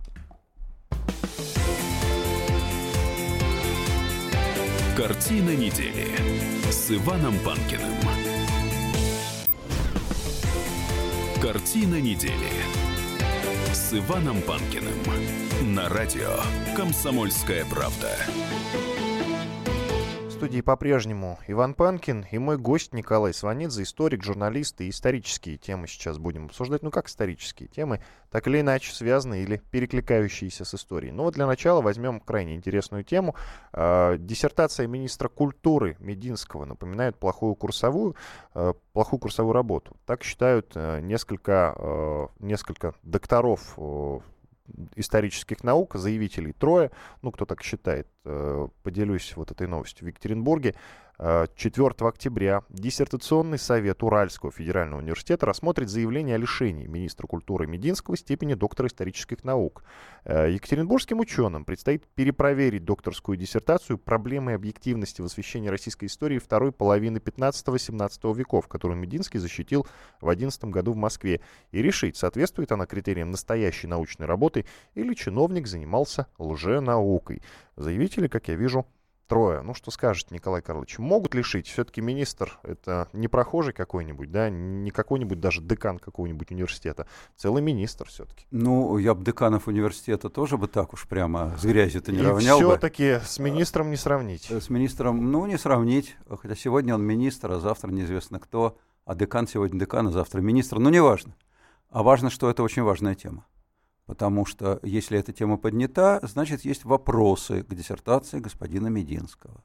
Картина 5.01 5.55
недели 5.55 6.05
с 6.69 6.91
Иваном 6.91 7.33
Панкиным. 7.39 7.97
Картина 11.41 11.99
недели 11.99 12.51
с 13.73 13.97
Иваном 13.97 14.43
Панкиным 14.43 14.93
на 15.73 15.89
радио 15.89 16.39
«Комсомольская 16.75 17.65
правда». 17.65 18.15
Студии 20.41 20.61
по-прежнему 20.61 21.37
Иван 21.45 21.75
Панкин 21.75 22.25
и 22.31 22.39
мой 22.39 22.57
гость 22.57 22.95
Николай 22.95 23.31
Сванидзе, 23.31 23.83
историк, 23.83 24.23
журналист 24.23 24.81
и 24.81 24.89
исторические 24.89 25.57
темы 25.57 25.85
сейчас 25.85 26.17
будем 26.17 26.45
обсуждать. 26.45 26.81
Ну 26.81 26.89
как 26.89 27.09
исторические 27.09 27.69
темы, 27.69 28.01
так 28.31 28.47
или 28.47 28.61
иначе 28.61 28.91
связанные 28.91 29.43
или 29.43 29.61
перекликающиеся 29.69 30.65
с 30.65 30.73
историей. 30.73 31.11
Но 31.11 31.25
вот 31.25 31.35
для 31.35 31.45
начала 31.45 31.81
возьмем 31.81 32.19
крайне 32.19 32.55
интересную 32.55 33.03
тему. 33.03 33.35
Э, 33.71 34.17
диссертация 34.17 34.87
министра 34.87 35.29
культуры 35.29 35.95
Мединского 35.99 36.65
напоминает 36.65 37.19
плохую 37.19 37.53
курсовую, 37.53 38.15
э, 38.55 38.73
плохую 38.93 39.19
курсовую 39.19 39.53
работу. 39.53 39.95
Так 40.07 40.23
считают 40.23 40.71
э, 40.73 41.01
несколько, 41.01 41.75
э, 41.77 42.27
несколько 42.39 42.95
докторов 43.03 43.75
э, 43.77 44.19
исторических 44.95 45.63
наук, 45.63 45.95
заявителей 45.95 46.53
трое, 46.53 46.91
ну, 47.21 47.31
кто 47.31 47.45
так 47.45 47.63
считает, 47.63 48.07
э, 48.25 48.67
поделюсь 48.83 49.35
вот 49.35 49.51
этой 49.51 49.67
новостью. 49.67 50.05
В 50.05 50.09
Екатеринбурге 50.09 50.75
4 51.21 51.91
октября 51.99 52.63
диссертационный 52.69 53.59
совет 53.59 54.01
Уральского 54.01 54.51
федерального 54.51 55.01
университета 55.01 55.45
рассмотрит 55.45 55.87
заявление 55.87 56.33
о 56.33 56.39
лишении 56.39 56.87
министра 56.87 57.27
культуры 57.27 57.67
Мединского 57.67 58.17
степени 58.17 58.55
доктора 58.55 58.87
исторических 58.87 59.43
наук. 59.43 59.83
Э, 60.25 60.49
Екатеринбургским 60.51 61.19
ученым 61.19 61.63
предстоит 61.63 62.07
перепроверить 62.15 62.85
докторскую 62.85 63.37
диссертацию 63.37 63.99
«Проблемы 63.99 64.53
объективности 64.53 65.21
в 65.21 65.25
освещении 65.25 65.69
российской 65.69 66.05
истории 66.05 66.39
второй 66.39 66.71
половины 66.71 67.19
15-17 67.19 68.35
веков», 68.35 68.67
которую 68.67 68.97
Мединский 68.97 69.39
защитил 69.39 69.83
в 70.21 70.25
2011 70.25 70.63
году 70.65 70.93
в 70.93 70.97
Москве, 70.97 71.41
и 71.71 71.83
решить, 71.83 72.17
соответствует 72.17 72.71
она 72.71 72.87
критериям 72.87 73.29
настоящей 73.29 73.85
научной 73.85 74.25
работы 74.25 74.65
или 74.95 75.13
чиновник 75.13 75.67
занимался 75.67 76.25
лженаукой. 76.39 77.43
Заявители, 77.75 78.27
как 78.27 78.47
я 78.47 78.55
вижу, 78.55 78.87
трое. 79.31 79.61
Ну, 79.61 79.73
что 79.73 79.91
скажете, 79.91 80.35
Николай 80.35 80.61
Карлович, 80.61 80.99
могут 80.99 81.33
лишить? 81.33 81.65
Все-таки 81.67 82.01
министр— 82.01 82.59
это 82.63 83.07
не 83.13 83.29
прохожий 83.29 83.71
какой-нибудь, 83.73 84.29
да, 84.29 84.49
не 84.49 84.91
какой-нибудь 84.91 85.39
даже 85.39 85.61
декан 85.61 85.99
какого-нибудь 85.99 86.51
университета, 86.51 87.07
целый 87.37 87.61
министр 87.63 88.07
все-таки. 88.09 88.45
Ну, 88.51 88.97
я 88.97 89.13
бы 89.15 89.23
деканов 89.23 89.69
университета 89.69 90.29
тоже 90.29 90.57
бы 90.57 90.67
так 90.67 90.91
уж 90.91 91.07
прямо 91.07 91.55
с 91.57 91.63
грязью-то 91.63 92.11
не 92.11 92.19
И 92.19 92.21
равнял 92.23 92.59
бы. 92.59 92.65
все-таки 92.65 93.19
с 93.25 93.39
министром 93.39 93.89
не 93.89 93.95
сравнить. 93.95 94.51
Э, 94.51 94.59
С 94.59 94.69
министром, 94.69 95.31
ну, 95.31 95.45
не 95.45 95.57
сравнить. 95.57 96.17
Хотя 96.29 96.55
сегодня 96.55 96.93
он 96.93 97.01
министр, 97.03 97.51
а 97.51 97.59
завтра 97.61 97.89
неизвестно 97.89 98.37
кто. 98.39 98.77
А 99.05 99.15
декан 99.15 99.47
сегодня 99.47 99.79
декан, 99.79 100.07
а 100.07 100.11
завтра 100.11 100.41
министр. 100.41 100.77
Ну, 100.79 100.89
неважно. 100.89 101.33
А 101.89 102.03
важно, 102.03 102.29
что 102.29 102.49
это 102.49 102.63
очень 102.63 102.83
важная 102.83 103.15
тема. 103.15 103.45
Потому 104.11 104.45
что 104.45 104.77
если 104.83 105.17
эта 105.17 105.31
тема 105.31 105.55
поднята, 105.55 106.19
значит, 106.23 106.65
есть 106.65 106.83
вопросы 106.83 107.63
к 107.63 107.73
диссертации 107.73 108.41
господина 108.41 108.87
Мединского. 108.87 109.63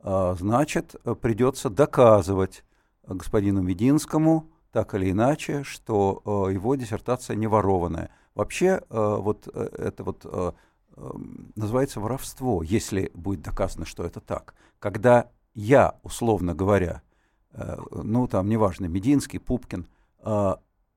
А, 0.00 0.34
Значит, 0.34 0.96
э, 1.04 1.14
придется 1.14 1.68
доказывать 1.68 2.64
господину 3.06 3.60
Мединскому 3.60 4.48
так 4.70 4.94
или 4.94 5.10
иначе, 5.10 5.62
что 5.62 6.22
э, 6.24 6.54
его 6.54 6.74
диссертация 6.74 7.36
не 7.36 7.46
ворованная. 7.46 8.08
Вообще, 8.34 8.80
э, 8.88 9.16
вот 9.20 9.46
это 9.46 10.04
вот 10.04 10.24
эм, 10.24 11.52
называется 11.54 12.00
воровство, 12.00 12.62
если 12.62 13.10
будет 13.12 13.42
доказано, 13.42 13.84
что 13.84 14.04
это 14.04 14.20
так. 14.20 14.54
Когда 14.78 15.28
я, 15.52 15.98
условно 16.02 16.54
говоря, 16.54 17.02
ну 17.90 18.26
там, 18.26 18.48
неважно, 18.48 18.86
Мединский, 18.86 19.38
Пупкин, 19.38 19.86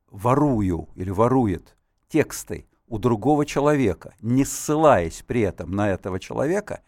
ворую 0.09 0.87
или 0.95 1.09
ворует 1.09 1.75
тексты 2.07 2.65
у 2.87 2.99
другого 2.99 3.45
человека, 3.45 4.13
не 4.21 4.45
ссылаясь 4.45 5.23
при 5.25 5.41
этом 5.41 5.71
на 5.71 5.89
этого 5.89 6.19
человека, 6.19 6.81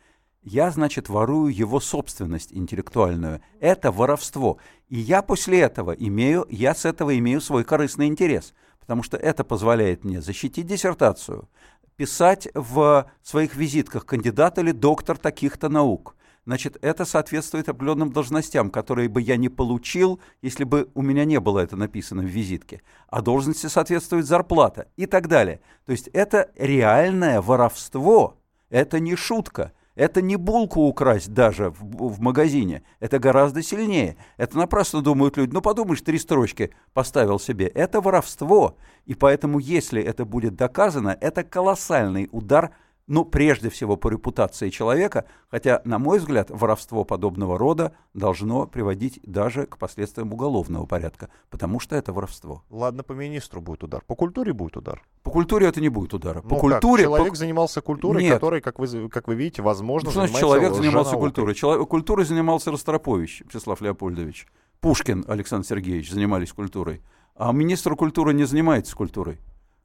я, 0.44 0.72
значит, 0.72 1.10
ворую 1.10 1.54
его 1.54 1.80
собственность 1.80 2.54
интеллектуальную. 2.54 3.42
Это 3.60 3.92
воровство. 3.92 4.60
И 4.88 4.98
я 4.98 5.22
после 5.22 5.60
этого 5.60 5.92
имею, 5.92 6.46
я 6.50 6.74
с 6.74 6.86
этого 6.86 7.18
имею 7.18 7.42
свой 7.42 7.64
корыстный 7.64 8.08
интерес, 8.08 8.54
потому 8.80 9.04
что 9.04 9.18
это 9.18 9.44
позволяет 9.44 10.06
мне 10.06 10.22
защитить 10.22 10.68
диссертацию, 10.68 11.50
писать 11.98 12.48
в 12.54 13.12
своих 13.24 13.56
визитках 13.56 14.06
кандидат 14.06 14.58
или 14.60 14.72
доктор 14.72 15.18
таких-то 15.18 15.68
наук. 15.68 16.16
Значит, 16.48 16.78
это 16.82 17.04
соответствует 17.04 17.68
определенным 17.68 18.14
должностям, 18.14 18.70
которые 18.70 19.10
бы 19.10 19.22
я 19.22 19.36
не 19.36 19.50
получил, 19.50 20.22
если 20.42 20.64
бы 20.64 20.88
у 20.94 21.02
меня 21.02 21.26
не 21.26 21.42
было 21.42 21.60
это 21.60 21.76
написано 21.76 22.24
в 22.24 22.28
визитке. 22.28 22.82
А 23.10 23.22
должности 23.22 23.68
соответствует 23.68 24.26
зарплата 24.26 24.88
и 24.96 25.08
так 25.08 25.28
далее. 25.28 25.60
То 25.86 25.92
есть 25.92 26.08
это 26.14 26.50
реальное 26.56 27.42
воровство, 27.42 28.38
это 28.70 29.02
не 29.02 29.18
шутка. 29.18 29.74
Это 29.96 30.22
не 30.22 30.38
булку 30.38 30.84
украсть 30.84 31.34
даже 31.34 31.72
в, 31.72 31.82
в 31.82 32.22
магазине. 32.22 32.84
Это 33.02 33.20
гораздо 33.20 33.62
сильнее. 33.62 34.16
Это 34.38 34.58
напрасно 34.58 35.02
думают 35.02 35.36
люди. 35.36 35.52
Ну, 35.52 35.60
подумаешь, 35.60 36.02
три 36.02 36.18
строчки 36.18 36.70
поставил 36.94 37.40
себе. 37.40 37.68
Это 37.68 38.00
воровство. 38.00 38.78
И 39.06 39.16
поэтому, 39.16 39.60
если 39.60 40.02
это 40.02 40.24
будет 40.24 40.56
доказано, 40.56 41.18
это 41.20 41.44
колоссальный 41.44 42.30
удар 42.32 42.72
ну, 43.08 43.24
прежде 43.26 43.70
всего 43.70 43.96
по 43.96 44.10
репутации 44.10 44.70
человека, 44.70 45.26
хотя, 45.50 45.82
на 45.86 45.98
мой 45.98 46.20
взгляд, 46.20 46.50
воровство 46.52 47.06
подобного 47.06 47.58
рода 47.58 47.94
должно 48.14 48.68
приводить 48.68 49.20
даже 49.24 49.66
к 49.66 49.78
последствиям 49.78 50.34
уголовного 50.34 50.86
порядка, 50.86 51.30
потому 51.50 51.80
что 51.80 51.96
это 51.96 52.12
воровство. 52.12 52.64
Ладно, 52.70 53.04
по 53.04 53.14
министру 53.14 53.62
будет 53.62 53.84
удар. 53.84 54.04
По 54.06 54.16
культуре 54.16 54.52
будет 54.54 54.76
удар. 54.78 55.02
По 55.24 55.32
культуре 55.32 55.68
это 55.68 55.80
не 55.80 55.90
будет 55.90 56.14
удара. 56.14 56.42
По 56.42 56.50
Ну 56.50 56.50
как, 56.56 56.60
культуре... 56.60 57.04
человек 57.04 57.30
по- 57.30 57.36
занимался 57.36 57.82
культурой, 57.82 58.24
Нет. 58.24 58.34
которой, 58.34 58.62
как 58.62 58.78
вы, 58.80 59.10
как 59.10 59.28
вы 59.28 59.36
видите, 59.36 59.62
возможно, 59.62 60.08
Ну, 60.10 60.14
значит, 60.14 60.36
занимается 60.36 60.58
человек 60.60 60.74
занимался 60.76 61.10
лженаукой. 61.10 61.30
культурой. 61.30 61.56
Человек, 61.56 61.88
культурой 61.88 62.26
занимался 62.26 62.72
Ростропович 62.72 63.44
Всеслав 63.50 63.80
Леопольдович. 63.82 64.48
Пушкин 64.82 65.24
Александр 65.28 65.66
Сергеевич 65.66 66.12
занимались 66.12 66.52
культурой. 66.52 67.02
А 67.36 67.52
министр 67.52 67.96
культуры 67.96 68.34
не 68.34 68.44
занимается 68.44 68.96
культурой. 68.96 69.40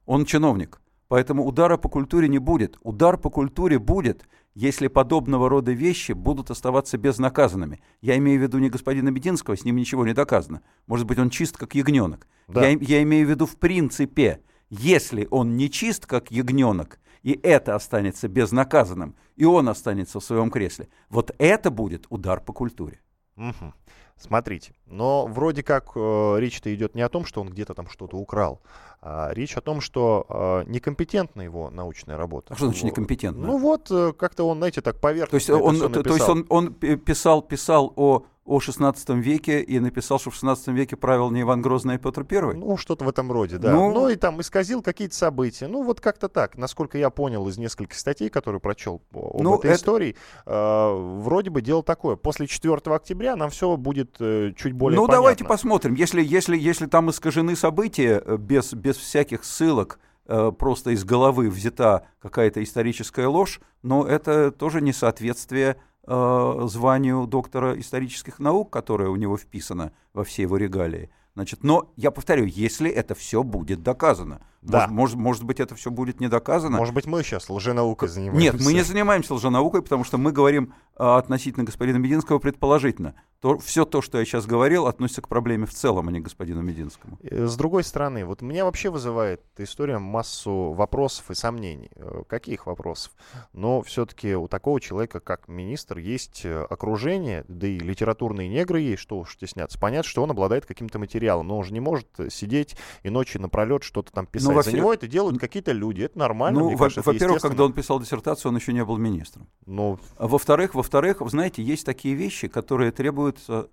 Он 0.05 0.25
чиновник. 0.25 0.81
Поэтому 1.13 1.45
удара 1.45 1.77
по 1.77 1.89
культуре 1.89 2.27
не 2.27 2.39
будет. 2.39 2.79
Удар 2.81 3.19
по 3.19 3.29
культуре 3.29 3.77
будет, 3.77 4.27
если 4.55 4.87
подобного 4.87 5.47
рода 5.47 5.71
вещи 5.71 6.13
будут 6.13 6.49
оставаться 6.49 6.97
безнаказанными. 6.97 7.83
Я 8.01 8.17
имею 8.17 8.39
в 8.39 8.41
виду 8.41 8.57
не 8.57 8.71
господина 8.71 9.11
Бединского, 9.11 9.55
с 9.55 9.63
ним 9.63 9.75
ничего 9.75 10.07
не 10.07 10.15
доказано. 10.15 10.63
Может 10.87 11.05
быть, 11.05 11.19
он 11.19 11.29
чист, 11.29 11.55
как 11.55 11.75
ягненок. 11.75 12.25
Да. 12.47 12.67
Я, 12.67 12.79
я 12.81 13.03
имею 13.03 13.27
в 13.27 13.29
виду 13.29 13.45
в 13.45 13.57
принципе, 13.57 14.41
если 14.71 15.27
он 15.29 15.55
не 15.55 15.69
чист, 15.69 16.07
как 16.07 16.31
ягненок, 16.31 16.99
и 17.21 17.39
это 17.43 17.75
останется 17.75 18.27
безнаказанным, 18.27 19.15
и 19.35 19.45
он 19.45 19.69
останется 19.69 20.19
в 20.19 20.23
своем 20.23 20.49
кресле, 20.49 20.87
вот 21.09 21.29
это 21.37 21.69
будет 21.69 22.07
удар 22.09 22.41
по 22.41 22.53
культуре. 22.53 23.01
Мгм. 23.35 23.75
Смотрите, 24.23 24.73
но 24.85 25.25
вроде 25.25 25.63
как 25.63 25.91
э, 25.95 26.35
речь-то 26.39 26.73
идет 26.73 26.95
не 26.95 27.01
о 27.01 27.09
том, 27.09 27.25
что 27.25 27.41
он 27.41 27.49
где-то 27.49 27.73
там 27.73 27.89
что-то 27.89 28.15
украл, 28.15 28.61
а 29.01 29.31
речь 29.33 29.57
о 29.57 29.61
том, 29.61 29.81
что 29.81 30.25
э, 30.29 30.69
некомпетентна 30.69 31.41
его 31.41 31.69
научная 31.69 32.15
работа. 32.15 32.53
А 32.53 32.55
что 32.55 32.67
значит 32.67 32.85
некомпетентна? 32.85 33.45
Ну 33.45 33.57
вот, 33.57 33.91
э, 33.91 34.13
как-то 34.13 34.47
он, 34.47 34.59
знаете, 34.59 34.81
так 34.81 35.01
поверхностно 35.01 35.57
То 35.57 35.71
есть 35.71 35.83
он, 35.83 35.91
то, 35.91 36.03
то 36.03 36.15
есть 36.15 36.29
он, 36.29 36.45
он 36.47 36.73
пи- 36.73 36.95
писал, 36.95 37.41
писал 37.41 37.91
о, 37.97 38.23
о 38.45 38.59
16 38.59 39.09
веке 39.11 39.61
и 39.61 39.79
написал, 39.79 40.19
что 40.19 40.29
в 40.29 40.35
16 40.35 40.67
веке 40.69 40.95
правил 40.97 41.31
не 41.31 41.41
Иван 41.41 41.61
Грозный, 41.61 41.95
а 41.95 41.97
Петр 41.97 42.23
Первый? 42.25 42.55
Ну, 42.57 42.75
что-то 42.77 43.05
в 43.05 43.09
этом 43.09 43.31
роде, 43.31 43.57
да. 43.57 43.71
Ну- 43.71 43.93
Ну, 43.93 44.09
и 44.09 44.15
там 44.15 44.41
исказил 44.41 44.81
какие-то 44.81 45.15
события. 45.15 45.67
Ну, 45.67 45.83
вот 45.83 46.01
как-то 46.01 46.27
так. 46.27 46.57
Насколько 46.57 46.97
я 46.97 47.09
понял 47.09 47.47
из 47.47 47.57
нескольких 47.57 47.97
статей, 47.97 48.29
которые 48.29 48.59
прочел 48.59 49.01
об 49.13 49.41
Ну, 49.41 49.55
этой 49.57 49.71
это- 49.71 49.79
истории, 49.79 50.15
э, 50.45 51.17
вроде 51.21 51.49
бы 51.51 51.61
дело 51.61 51.83
такое. 51.83 52.15
После 52.17 52.47
4 52.47 52.95
октября 52.95 53.35
нам 53.35 53.49
все 53.49 53.77
будет 53.77 54.17
э, 54.19 54.51
чуть 54.57 54.73
более 54.73 54.97
ну, 54.97 55.03
понятно. 55.03 55.21
давайте 55.21 55.45
посмотрим. 55.45 55.93
Если, 55.93 56.21
если, 56.21 56.57
если 56.57 56.85
там 56.87 57.09
искажены 57.09 57.55
события 57.55 58.21
э, 58.25 58.37
без, 58.37 58.73
без 58.73 58.97
всяких 58.97 59.45
ссылок, 59.45 59.99
э, 60.27 60.51
просто 60.57 60.91
из 60.91 61.05
головы 61.05 61.49
взята 61.49 62.07
какая-то 62.21 62.61
историческая 62.63 63.27
ложь, 63.27 63.61
но 63.83 64.05
это 64.05 64.51
тоже 64.51 64.81
несоответствие 64.81 65.77
э, 66.05 66.59
званию 66.67 67.27
доктора 67.27 67.79
исторических 67.79 68.39
наук, 68.39 68.71
которое 68.71 69.09
у 69.09 69.15
него 69.15 69.37
вписано 69.37 69.91
во 70.13 70.23
все 70.23 70.43
его 70.43 70.57
регалии. 70.57 71.09
Значит, 71.35 71.63
но 71.63 71.91
я 71.95 72.11
повторю, 72.11 72.45
если 72.45 72.91
это 72.91 73.15
все 73.15 73.43
будет 73.43 73.81
доказано. 73.81 74.41
Да. 74.61 74.87
Может, 74.87 74.93
может, 74.93 75.17
может 75.17 75.43
быть, 75.43 75.59
это 75.59 75.75
все 75.75 75.91
будет 75.91 76.19
не 76.19 76.27
доказано. 76.27 76.77
Может 76.77 76.93
быть, 76.93 77.05
мы 77.05 77.23
сейчас 77.23 77.49
лженаукой 77.49 78.07
занимаемся. 78.07 78.53
Нет, 78.53 78.65
мы 78.65 78.73
не 78.73 78.81
занимаемся 78.81 79.33
лженаукой, 79.33 79.81
потому 79.81 80.03
что 80.03 80.17
мы 80.17 80.31
говорим 80.31 80.73
а, 80.95 81.17
относительно 81.17 81.65
господина 81.65 81.97
Мединского 81.97 82.39
предположительно. 82.39 83.15
То, 83.41 83.57
все 83.57 83.83
то, 83.83 84.01
что 84.01 84.19
я 84.19 84.25
сейчас 84.25 84.45
говорил, 84.45 84.87
относится 84.87 85.21
к 85.21 85.27
проблеме 85.27 85.65
в 85.65 85.73
целом, 85.73 86.07
а 86.07 86.11
не 86.13 86.21
к 86.21 86.23
господину 86.23 86.61
Мединскому. 86.61 87.19
Э, 87.23 87.45
С 87.45 87.57
другой 87.57 87.83
стороны, 87.83 88.23
вот 88.25 88.41
меня 88.41 88.63
вообще 88.63 88.89
вызывает 88.89 89.41
эта 89.53 89.65
история 89.65 89.97
массу 89.97 90.71
вопросов 90.71 91.29
и 91.29 91.35
сомнений. 91.35 91.91
Э, 91.95 92.23
Каких 92.29 92.67
вопросов? 92.67 93.11
Но 93.51 93.81
все-таки 93.81 94.33
у 94.35 94.47
такого 94.47 94.79
человека, 94.79 95.19
как 95.19 95.49
министр, 95.49 95.97
есть 95.97 96.45
э, 96.45 96.63
окружение, 96.69 97.43
да 97.49 97.67
и 97.67 97.79
литературные 97.79 98.47
негры 98.47 98.79
есть, 98.79 99.01
что 99.01 99.19
уж 99.19 99.33
стесняться. 99.33 99.77
Понятно, 99.77 100.09
что 100.09 100.23
он 100.23 100.31
обладает 100.31 100.65
каким-то 100.65 100.99
материалом, 100.99 101.22
но 101.43 101.57
он 101.57 101.63
же 101.63 101.73
не 101.73 101.79
может 101.79 102.07
э, 102.19 102.29
сидеть 102.29 102.75
и 103.03 103.09
ночи 103.09 103.37
напролет 103.37 103.83
что-то 103.83 104.11
там 104.11 104.25
писать. 104.25 104.53
во 104.53 104.61
За 104.63 104.69
все- 104.69 104.77
него 104.77 104.93
это 104.93 105.07
делают 105.07 105.39
какие-то 105.39 105.71
люди, 105.71 106.01
это 106.03 106.19
нормально. 106.19 106.59
ну, 106.59 106.69
во- 106.71 106.77
кажется, 106.77 107.01
во-первых, 107.01 107.41
когда 107.41 107.63
он 107.65 107.73
писал 107.73 107.99
диссертацию, 107.99 108.49
он 108.51 108.57
еще 108.57 108.73
не 108.73 108.83
был 108.83 108.97
министром. 108.97 109.47
Ну, 109.65 109.99
А 110.17 110.27
во-вторых, 110.27 110.75
во-вторых, 110.75 111.21
знаете, 111.27 111.63
есть 111.63 111.85
такие 111.85 112.15
вещи, 112.15 112.47
которые 112.47 112.91
требуются 112.91 113.69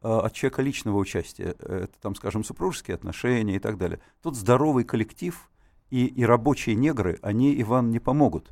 а, 0.00 0.20
от 0.26 0.32
человека 0.32 0.62
личного 0.62 0.96
участия. 0.96 1.54
Это, 1.58 1.90
там, 2.00 2.14
скажем, 2.14 2.44
супружеские 2.44 2.94
отношения 2.94 3.56
и 3.56 3.58
так 3.58 3.78
далее. 3.78 4.00
Тут 4.22 4.36
здоровый 4.36 4.84
коллектив 4.84 5.50
и, 5.90 6.06
и 6.06 6.24
рабочие 6.24 6.76
негры, 6.76 7.18
они, 7.22 7.60
Иван, 7.60 7.90
не 7.90 7.98
помогут. 7.98 8.50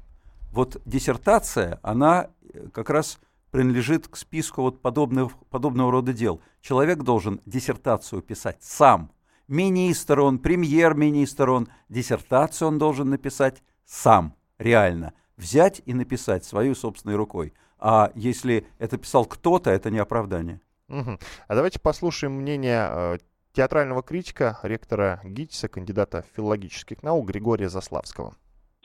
Вот 0.53 0.81
диссертация, 0.85 1.79
она 1.83 2.31
э, 2.53 2.69
как 2.73 2.91
раз 2.91 3.19
принадлежит 3.57 4.07
к 4.07 4.17
списку 4.17 4.61
вот 4.61 4.83
подобных, 4.83 5.33
подобного 5.49 5.91
рода 5.91 6.13
дел. 6.13 6.43
Человек 6.61 6.99
должен 6.99 7.41
диссертацию 7.47 8.21
писать 8.21 8.59
сам. 8.61 9.11
Министр 9.49 10.21
он, 10.21 10.41
премьер-министр 10.41 11.49
он, 11.49 11.69
диссертацию 11.89 12.69
он 12.69 12.79
должен 12.79 13.09
написать 13.09 13.63
сам, 13.87 14.35
реально. 14.59 15.15
Взять 15.39 15.81
и 15.87 15.95
написать 15.95 16.45
своей 16.45 16.75
собственной 16.75 17.17
рукой. 17.17 17.55
А 17.79 18.13
если 18.15 18.67
это 18.79 18.99
писал 18.99 19.25
кто-то, 19.25 19.71
это 19.71 19.91
не 19.91 20.01
оправдание. 20.01 20.61
мгм. 20.89 21.19
А 21.49 21.55
давайте 21.55 21.81
послушаем 21.81 22.35
мнение 22.35 22.87
э, 22.91 23.19
театрального 23.55 24.03
критика, 24.03 24.59
ректора 24.65 25.23
ГИТИСа, 25.25 25.69
кандидата 25.69 26.27
филологических 26.37 27.03
наук 27.03 27.29
Григория 27.29 27.71
Заславского. 27.71 28.37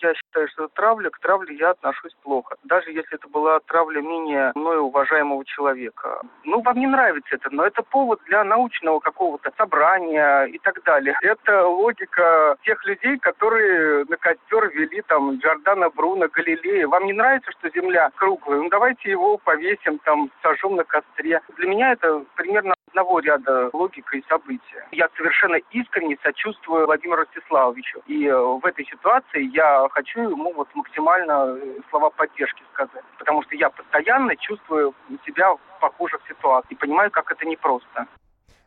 Я 0.01 0.13
считаю, 0.15 0.47
что 0.49 0.67
травля, 0.69 1.09
к 1.09 1.19
травле 1.19 1.55
я 1.55 1.71
отношусь 1.71 2.15
плохо. 2.23 2.55
Даже 2.63 2.91
если 2.91 3.15
это 3.15 3.27
была 3.27 3.59
травля 3.61 4.01
менее 4.01 4.51
мною 4.55 4.83
уважаемого 4.83 5.45
человека. 5.45 6.21
Ну, 6.43 6.61
вам 6.61 6.77
не 6.79 6.87
нравится 6.87 7.35
это, 7.35 7.49
но 7.51 7.65
это 7.65 7.83
повод 7.83 8.19
для 8.25 8.43
научного 8.43 8.99
какого-то 8.99 9.51
собрания 9.57 10.45
и 10.45 10.57
так 10.59 10.81
далее. 10.83 11.15
Это 11.21 11.67
логика 11.67 12.57
тех 12.63 12.83
людей, 12.85 13.17
которые 13.19 14.05
на 14.05 14.17
костер 14.17 14.69
вели 14.73 15.01
там 15.03 15.37
Джордана 15.37 15.89
Бруно, 15.91 16.27
Галилея. 16.29 16.87
Вам 16.87 17.05
не 17.05 17.13
нравится, 17.13 17.51
что 17.51 17.69
Земля 17.69 18.09
круглая? 18.15 18.59
Ну, 18.59 18.69
давайте 18.69 19.09
его 19.11 19.37
повесим, 19.37 19.99
там, 19.99 20.31
сожжем 20.41 20.75
на 20.75 20.83
костре. 20.83 21.41
Для 21.57 21.67
меня 21.67 21.91
это 21.91 22.23
примерно 22.35 22.73
одного 22.91 23.19
ряда 23.19 23.69
логика 23.73 24.17
и 24.17 24.23
события. 24.27 24.85
Я 24.91 25.09
совершенно 25.15 25.55
искренне 25.71 26.17
сочувствую 26.23 26.85
Владимиру 26.85 27.21
Ростиславовичу. 27.21 28.01
И 28.07 28.27
э, 28.27 28.35
в 28.35 28.65
этой 28.65 28.85
ситуации 28.85 29.49
я 29.53 29.87
хочу 29.91 30.21
ему 30.21 30.53
вот 30.53 30.67
максимально 30.75 31.57
э, 31.57 31.79
слова 31.89 32.09
поддержки 32.09 32.63
сказать. 32.73 33.03
Потому 33.19 33.43
что 33.43 33.55
я 33.55 33.69
постоянно 33.69 34.35
чувствую 34.35 34.93
себя 35.25 35.53
в 35.53 35.59
похожих 35.79 36.21
ситуациях 36.27 36.71
и 36.71 36.75
понимаю, 36.75 37.11
как 37.11 37.31
это 37.31 37.45
непросто. 37.45 38.07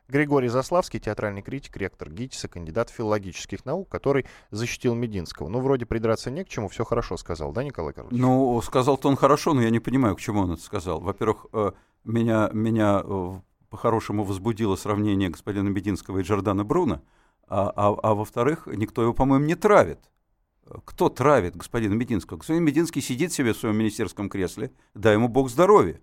Григорий 0.07 0.49
Заславский, 0.49 1.01
театральный 1.01 1.41
критик, 1.41 1.77
ректор 1.79 2.11
ГИТИСа, 2.11 2.49
кандидат 2.49 2.91
филологических 2.91 3.65
наук, 3.65 3.89
который 3.89 4.27
защитил 4.51 4.95
Мединского. 4.95 5.49
Ну, 5.49 5.61
вроде 5.61 5.87
придраться 5.87 6.31
не 6.31 6.45
к 6.45 6.49
чему, 6.49 6.69
все 6.69 6.85
хорошо 6.85 7.17
сказал, 7.17 7.53
да, 7.53 7.65
Николай 7.65 7.95
Карлович? 7.95 8.21
Ну, 8.21 8.61
сказал-то 8.61 9.09
он 9.09 9.17
хорошо, 9.17 9.55
но 9.55 9.63
я 9.63 9.71
не 9.71 9.81
понимаю, 9.81 10.15
к 10.15 10.21
чему 10.21 10.43
он 10.43 10.53
это 10.53 10.63
сказал. 10.63 11.01
Во-первых, 11.01 11.47
э, 11.55 11.73
меня, 12.05 12.51
меня 12.53 13.01
э, 13.03 13.31
по-хорошему 13.71 14.25
возбудило 14.25 14.77
сравнение 14.77 15.31
господина 15.31 15.69
Мединского 15.69 16.19
и 16.19 16.23
Джордана 16.23 16.65
Бруно, 16.65 17.01
а, 17.49 17.73
а, 17.75 17.95
а 18.03 18.15
во-вторых, 18.15 18.67
никто 18.67 19.03
его, 19.03 19.15
по-моему, 19.15 19.47
не 19.47 19.55
травит. 19.55 20.01
Кто 20.85 21.09
травит 21.09 21.57
господина 21.57 21.95
Мединского? 21.95 22.39
Господин 22.39 22.65
Мединский 22.65 23.03
сидит 23.03 23.33
себе 23.33 23.53
в 23.53 23.59
своем 23.59 23.77
министерском 23.77 24.29
кресле, 24.29 24.73
дай 24.95 25.15
ему 25.15 25.29
бог 25.29 25.51
здоровья. 25.51 26.01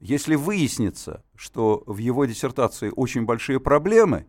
Если 0.00 0.34
выяснится, 0.34 1.24
что 1.34 1.82
в 1.86 1.98
его 1.98 2.26
диссертации 2.26 2.92
очень 2.94 3.24
большие 3.24 3.60
проблемы, 3.60 4.26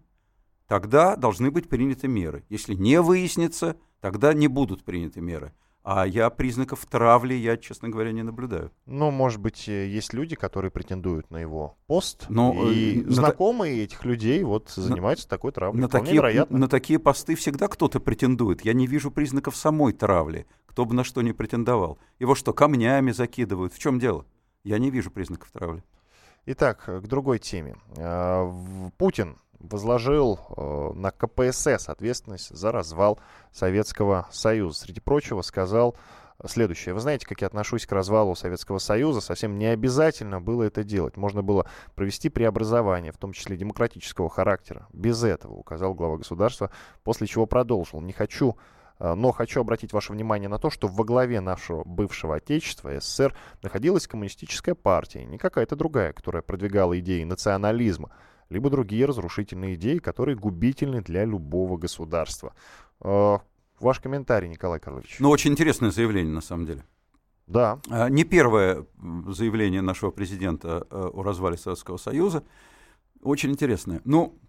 тогда 0.67 1.15
должны 1.15 1.51
быть 1.51 1.67
приняты 1.67 2.07
меры. 2.07 2.45
Если 2.49 2.73
не 2.73 3.01
выяснится, 3.01 3.77
тогда 3.99 4.33
не 4.33 4.47
будут 4.47 4.85
приняты 4.85 5.19
меры. 5.19 5.53
А 5.87 6.07
я 6.07 6.31
признаков 6.31 6.83
травли, 6.87 7.35
я, 7.35 7.57
честно 7.57 7.89
говоря, 7.89 8.11
не 8.11 8.23
наблюдаю. 8.23 8.71
Ну, 8.87 9.11
может 9.11 9.39
быть, 9.39 9.69
э, 9.69 9.85
есть 9.87 10.13
люди, 10.13 10.35
которые 10.35 10.71
претендуют 10.71 11.29
на 11.29 11.37
его 11.37 11.77
пост, 11.85 12.25
Но, 12.27 12.71
и 12.71 13.01
э, 13.01 13.03
на 13.03 13.05
та- 13.07 13.13
знакомые 13.13 13.83
этих 13.83 14.03
людей 14.03 14.43
вот 14.43 14.71
занимаются 14.71 15.29
такой 15.29 15.51
травлей. 15.51 15.81
На 15.81 15.87
Вполне 15.87 16.05
такие, 16.07 16.15
вероятно. 16.17 16.57
на 16.57 16.67
такие 16.67 16.97
посты 16.97 17.35
всегда 17.35 17.67
кто-то 17.67 17.99
претендует. 17.99 18.65
Я 18.65 18.73
не 18.73 18.87
вижу 18.87 19.11
признаков 19.11 19.55
самой 19.55 19.93
травли, 19.93 20.47
кто 20.65 20.85
бы 20.85 20.95
на 20.95 21.03
что 21.03 21.21
не 21.21 21.33
претендовал. 21.33 21.99
Его 22.17 22.33
что, 22.33 22.51
камнями 22.51 23.11
закидывают? 23.11 23.71
В 23.71 23.77
чем 23.77 23.99
дело? 23.99 24.25
Я 24.63 24.79
не 24.79 24.89
вижу 24.89 25.11
признаков 25.11 25.51
травли. 25.51 25.83
Итак, 26.47 26.85
э, 26.87 26.99
к 26.99 27.07
другой 27.07 27.37
теме. 27.37 27.75
В- 27.95 28.91
Путин 28.97 29.37
возложил 29.59 30.39
э, 30.57 30.91
на 30.95 31.11
КПСС 31.11 31.89
ответственность 31.89 32.55
за 32.55 32.71
развал 32.71 33.19
Советского 33.51 34.27
Союза. 34.31 34.79
Среди 34.79 34.99
прочего 34.99 35.41
сказал 35.41 35.95
следующее. 36.45 36.93
Вы 36.93 36.99
знаете, 36.99 37.25
как 37.25 37.41
я 37.41 37.47
отношусь 37.47 37.85
к 37.85 37.91
развалу 37.91 38.35
Советского 38.35 38.79
Союза. 38.79 39.21
Совсем 39.21 39.57
не 39.57 39.67
обязательно 39.67 40.41
было 40.41 40.63
это 40.63 40.83
делать. 40.83 41.17
Можно 41.17 41.43
было 41.43 41.65
провести 41.95 42.29
преобразование, 42.29 43.11
в 43.11 43.17
том 43.17 43.33
числе 43.33 43.57
демократического 43.57 44.29
характера. 44.29 44.87
Без 44.93 45.23
этого, 45.23 45.53
указал 45.53 45.93
глава 45.93 46.17
государства, 46.17 46.71
после 47.03 47.27
чего 47.27 47.45
продолжил. 47.45 48.01
Не 48.01 48.13
хочу 48.13 48.57
э, 48.99 49.13
но 49.13 49.31
хочу 49.31 49.61
обратить 49.61 49.93
ваше 49.93 50.11
внимание 50.11 50.49
на 50.49 50.59
то, 50.59 50.69
что 50.69 50.87
во 50.87 51.03
главе 51.03 51.39
нашего 51.39 51.83
бывшего 51.83 52.35
Отечества, 52.35 52.99
СССР, 52.99 53.35
находилась 53.61 54.07
коммунистическая 54.07 54.75
партия, 54.75 55.25
не 55.25 55.37
какая-то 55.37 55.75
другая, 55.75 56.13
которая 56.13 56.41
продвигала 56.41 56.99
идеи 56.99 57.23
национализма, 57.23 58.11
либо 58.49 58.69
другие 58.69 59.05
разрушительные 59.05 59.75
идеи, 59.75 59.97
которые 59.97 60.35
губительны 60.35 61.01
для 61.01 61.25
любого 61.25 61.77
государства. 61.77 62.53
Э, 63.01 63.37
Ваш 63.79 63.99
комментарий, 63.99 64.47
Николай 64.47 64.79
Карлович. 64.79 65.17
Ну, 65.19 65.29
очень 65.29 65.51
интересное 65.51 65.91
заявление, 65.91 66.33
на 66.33 66.41
самом 66.41 66.65
деле. 66.65 66.85
Да, 67.47 67.79
А, 67.89 68.09
Не 68.09 68.23
первое 68.23 68.85
заявление 69.27 69.81
нашего 69.81 70.11
президента 70.11 70.87
э, 70.89 71.09
о 71.13 71.23
развале 71.23 71.57
Советского 71.57 71.97
Союза. 71.97 72.43
Очень 73.21 73.51
интересное. 73.51 74.01
Ну, 74.05 74.39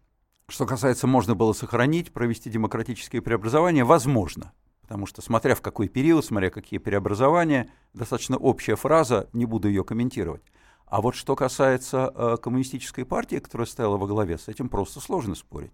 что 0.49 0.65
касается, 0.65 1.07
можно 1.07 1.35
было 1.35 1.53
сохранить, 1.53 2.13
провести 2.13 2.51
демократические 2.51 3.21
преобразования, 3.21 3.85
возможно. 3.85 4.53
Потому 4.83 5.07
что, 5.07 5.21
смотря 5.21 5.57
в 5.57 5.61
какой 5.63 5.89
период, 5.89 6.25
смотря 6.25 6.49
какие 6.49 6.79
преобразования, 6.79 7.69
достаточно 7.93 8.37
общая 8.37 8.77
фраза, 8.77 9.29
не 9.33 9.45
буду 9.45 9.67
ее 9.69 9.83
комментировать. 9.83 10.43
А 10.87 11.01
вот 11.01 11.15
что 11.15 11.35
касается 11.35 12.13
э, 12.15 12.37
коммунистической 12.41 13.05
партии, 13.05 13.37
которая 13.37 13.67
стояла 13.67 13.97
во 13.97 14.07
главе, 14.07 14.39
с 14.39 14.49
этим 14.49 14.69
просто 14.69 15.01
сложно 15.01 15.35
спорить. 15.35 15.73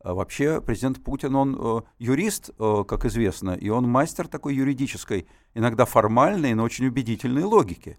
А 0.00 0.14
Вообще 0.14 0.60
президент 0.60 1.02
Путин, 1.02 1.34
он 1.34 1.56
э, 1.58 1.82
юрист, 1.98 2.50
э, 2.58 2.84
как 2.86 3.04
известно, 3.04 3.52
и 3.52 3.68
он 3.68 3.88
мастер 3.88 4.26
такой 4.26 4.54
юридической, 4.54 5.26
иногда 5.54 5.84
формальной, 5.84 6.54
но 6.54 6.64
очень 6.64 6.86
убедительной 6.86 7.44
логики. 7.44 7.98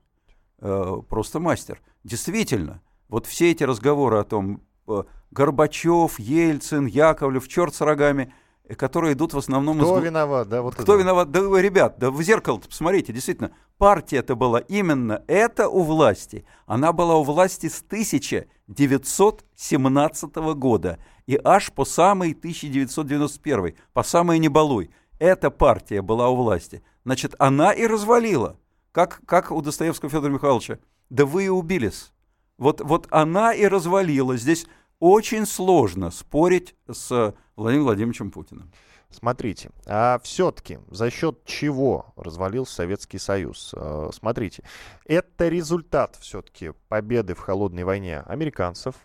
Э, 0.60 1.02
просто 1.08 1.40
мастер. 1.40 1.82
Действительно, 2.04 2.82
Вот 3.08 3.28
все 3.28 3.52
эти 3.52 3.64
разговоры 3.64 4.18
о 4.18 4.24
том, 4.24 4.62
э, 4.88 5.04
Горбачев, 5.30 6.18
Ельцин, 6.20 6.88
Яковлев, 6.88 7.48
черт 7.48 7.76
с 7.76 7.82
рогами, 7.82 8.34
которые 8.78 9.14
идут 9.14 9.34
в 9.34 9.38
основном... 9.38 9.80
Кто 9.80 10.00
из... 10.00 10.06
виноват, 10.06 10.50
да? 10.50 10.62
Вот 10.62 10.76
Кто 10.76 10.94
это. 10.94 11.02
виноват? 11.02 11.32
Да 11.32 11.42
вы, 11.42 11.62
ребят, 11.62 11.96
да 11.98 12.12
в 12.12 12.22
зеркало 12.22 12.58
посмотрите, 12.58 13.14
действительно, 13.14 13.52
партия 13.78 14.18
это 14.18 14.36
была 14.36 14.60
именно 14.60 15.24
это 15.28 15.70
у 15.70 15.84
власти. 15.84 16.46
Она 16.66 16.92
была 16.94 17.16
у 17.16 17.24
власти 17.24 17.70
с 17.70 17.82
1917 17.82 20.36
года 20.36 21.00
и 21.28 21.40
аж 21.44 21.72
по 21.72 21.86
самый 21.86 22.34
1991, 22.34 23.76
по 23.94 24.04
самый 24.04 24.40
небалуй. 24.40 24.90
Эта 25.20 25.52
партия 25.52 26.02
была 26.02 26.28
у 26.30 26.36
власти. 26.36 26.84
Значит, 27.04 27.36
она 27.40 27.72
и 27.72 27.88
развалила. 27.88 28.58
Как, 28.92 29.22
как 29.26 29.52
у 29.52 29.62
Достоевского 29.62 30.10
Федора 30.10 30.32
Михайловича. 30.32 30.80
Да 31.10 31.26
вы 31.26 31.46
и 31.46 31.50
убились. 31.50 32.12
Вот, 32.58 32.82
вот 32.82 33.08
она 33.12 33.54
и 33.54 33.66
развалила. 33.68 34.36
Здесь 34.38 34.66
очень 35.00 35.46
сложно 35.46 36.12
спорить 36.12 36.76
с 36.90 37.34
Владимиром 37.56 37.86
Владимировичем 37.86 38.32
Путиным. 38.32 38.72
Смотрите, 39.10 39.70
а 39.86 40.20
все-таки 40.24 40.80
за 40.90 41.10
счет 41.10 41.46
чего 41.46 42.14
развалился 42.18 42.76
Советский 42.76 43.18
Союз? 43.18 43.74
Э, 43.76 44.10
Смотрите, 44.14 44.64
это 45.06 45.48
результат 45.48 46.18
все-таки 46.20 46.74
победы 46.90 47.34
в 47.34 47.40
холодной 47.40 47.86
войне 47.86 48.20
американцев. 48.20 48.96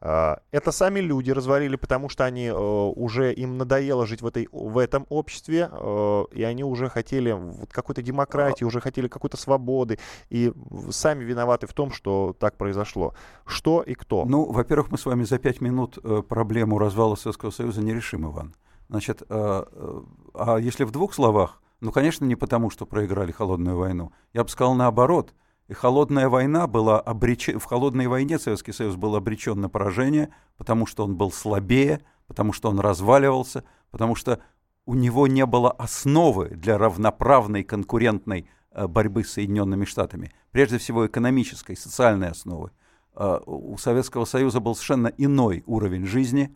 Э, 0.00 0.36
Это 0.50 0.72
сами 0.72 1.00
люди 1.00 1.30
развалили, 1.30 1.76
потому 1.76 2.08
что 2.08 2.24
они 2.24 2.46
э, 2.46 2.52
уже 2.52 3.32
им 3.32 3.58
надоело 3.58 4.06
жить 4.06 4.22
в, 4.22 4.26
этой, 4.26 4.48
в 4.52 4.78
этом 4.78 5.06
обществе, 5.08 5.68
э, 5.70 6.24
и 6.32 6.42
они 6.42 6.64
уже 6.64 6.88
хотели 6.88 7.32
вот 7.32 7.72
какой-то 7.72 8.02
демократии, 8.02 8.64
уже 8.64 8.80
хотели 8.80 9.08
какой-то 9.08 9.36
свободы, 9.36 9.98
и 10.30 10.52
сами 10.90 11.24
виноваты 11.24 11.66
в 11.66 11.74
том, 11.74 11.92
что 11.92 12.34
так 12.38 12.56
произошло. 12.56 13.14
Что 13.46 13.82
и 13.82 13.94
кто? 13.94 14.24
Ну, 14.24 14.50
во-первых, 14.50 14.90
мы 14.90 14.98
с 14.98 15.06
вами 15.06 15.24
за 15.24 15.38
пять 15.38 15.60
минут 15.60 15.98
э, 16.02 16.22
проблему 16.28 16.78
развала 16.78 17.14
Советского 17.14 17.50
Союза 17.50 17.82
не 17.82 17.92
решим, 17.92 18.30
Иван. 18.30 18.54
Значит, 18.88 19.22
а 19.30 20.56
если 20.58 20.82
в 20.82 20.90
двух 20.90 21.14
словах, 21.14 21.62
ну, 21.80 21.92
конечно, 21.92 22.24
не 22.24 22.34
потому, 22.34 22.70
что 22.70 22.86
проиграли 22.86 23.30
холодную 23.30 23.76
войну. 23.76 24.10
Я 24.32 24.42
бы 24.42 24.50
сказал 24.50 24.74
наоборот. 24.74 25.32
И 25.70 25.72
холодная 25.72 26.28
война 26.28 26.66
была 26.66 26.98
обречена... 26.98 27.60
В 27.60 27.64
холодной 27.64 28.08
войне 28.08 28.40
Советский 28.40 28.72
Союз 28.72 28.96
был 28.96 29.14
обречен 29.14 29.60
на 29.60 29.68
поражение, 29.68 30.30
потому 30.56 30.84
что 30.84 31.04
он 31.04 31.14
был 31.14 31.30
слабее, 31.30 32.00
потому 32.26 32.52
что 32.52 32.70
он 32.70 32.80
разваливался, 32.80 33.62
потому 33.92 34.16
что 34.16 34.42
у 34.84 34.94
него 34.94 35.28
не 35.28 35.46
было 35.46 35.70
основы 35.70 36.48
для 36.48 36.76
равноправной 36.76 37.62
конкурентной 37.62 38.50
э, 38.72 38.88
борьбы 38.88 39.22
с 39.22 39.34
Соединенными 39.34 39.84
Штатами. 39.84 40.32
Прежде 40.50 40.78
всего 40.78 41.06
экономической, 41.06 41.76
социальной 41.76 42.30
основы. 42.30 42.72
Э, 43.14 43.38
У 43.46 43.78
Советского 43.78 44.24
Союза 44.24 44.58
был 44.58 44.74
совершенно 44.74 45.12
иной 45.18 45.62
уровень 45.66 46.04
жизни, 46.04 46.52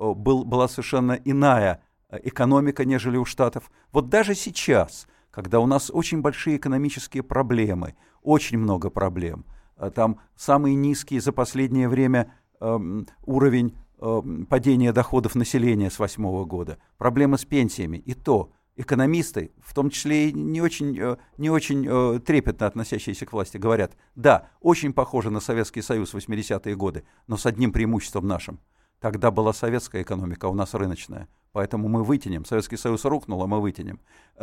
э, 0.00 0.12
был, 0.12 0.44
была 0.44 0.66
совершенно 0.66 1.12
иная 1.12 1.80
экономика, 2.10 2.84
нежели 2.84 3.18
у 3.18 3.24
Штатов. 3.24 3.70
Вот 3.92 4.08
даже 4.08 4.34
сейчас, 4.34 5.06
когда 5.30 5.60
у 5.60 5.66
нас 5.66 5.92
очень 5.94 6.22
большие 6.22 6.56
экономические 6.56 7.22
проблемы, 7.22 7.94
очень 8.28 8.58
много 8.58 8.90
проблем, 8.90 9.46
э, 9.78 9.90
там 9.90 10.20
самый 10.36 10.74
низкий 10.74 11.18
за 11.18 11.32
последнее 11.32 11.88
время 11.88 12.34
эм, 12.60 13.06
уровень 13.24 13.74
эм, 14.00 14.44
падения 14.44 14.92
доходов 14.92 15.34
населения 15.34 15.90
с 15.90 15.98
восьмого 15.98 16.44
года, 16.44 16.76
проблемы 16.98 17.38
с 17.38 17.46
пенсиями, 17.46 17.96
и 17.96 18.12
то 18.12 18.52
экономисты, 18.76 19.52
в 19.64 19.72
том 19.72 19.88
числе 19.88 20.28
и 20.28 20.32
не 20.34 20.60
очень, 20.60 20.98
э, 21.00 21.16
не 21.38 21.48
очень 21.48 21.86
э, 21.88 22.20
трепетно 22.20 22.66
относящиеся 22.66 23.24
к 23.24 23.32
власти, 23.32 23.56
говорят, 23.56 23.96
да, 24.14 24.50
очень 24.60 24.92
похоже 24.92 25.30
на 25.30 25.40
Советский 25.40 25.80
Союз 25.80 26.12
в 26.12 26.18
80-е 26.18 26.76
годы, 26.76 27.04
но 27.28 27.38
с 27.38 27.46
одним 27.46 27.72
преимуществом 27.72 28.26
нашим. 28.26 28.60
Тогда 29.00 29.30
была 29.30 29.54
советская 29.54 30.02
экономика, 30.02 30.48
а 30.48 30.50
у 30.50 30.54
нас 30.54 30.74
рыночная. 30.74 31.28
Поэтому 31.52 31.88
мы 31.88 32.04
вытянем. 32.04 32.44
Советский 32.44 32.76
Союз 32.76 33.06
рухнул, 33.06 33.42
а 33.42 33.46
мы 33.46 33.60
вытянем. 33.60 34.00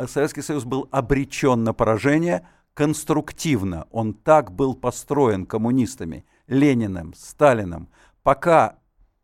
Советский 0.08 0.42
Союз 0.42 0.64
был 0.64 0.88
обречен 0.90 1.62
на 1.62 1.72
поражение 1.72 2.48
конструктивно. 2.76 3.86
Он 3.90 4.12
так 4.12 4.52
был 4.52 4.74
построен 4.74 5.46
коммунистами, 5.46 6.26
Лениным, 6.46 7.14
Сталиным. 7.14 7.88
Пока 8.22 8.78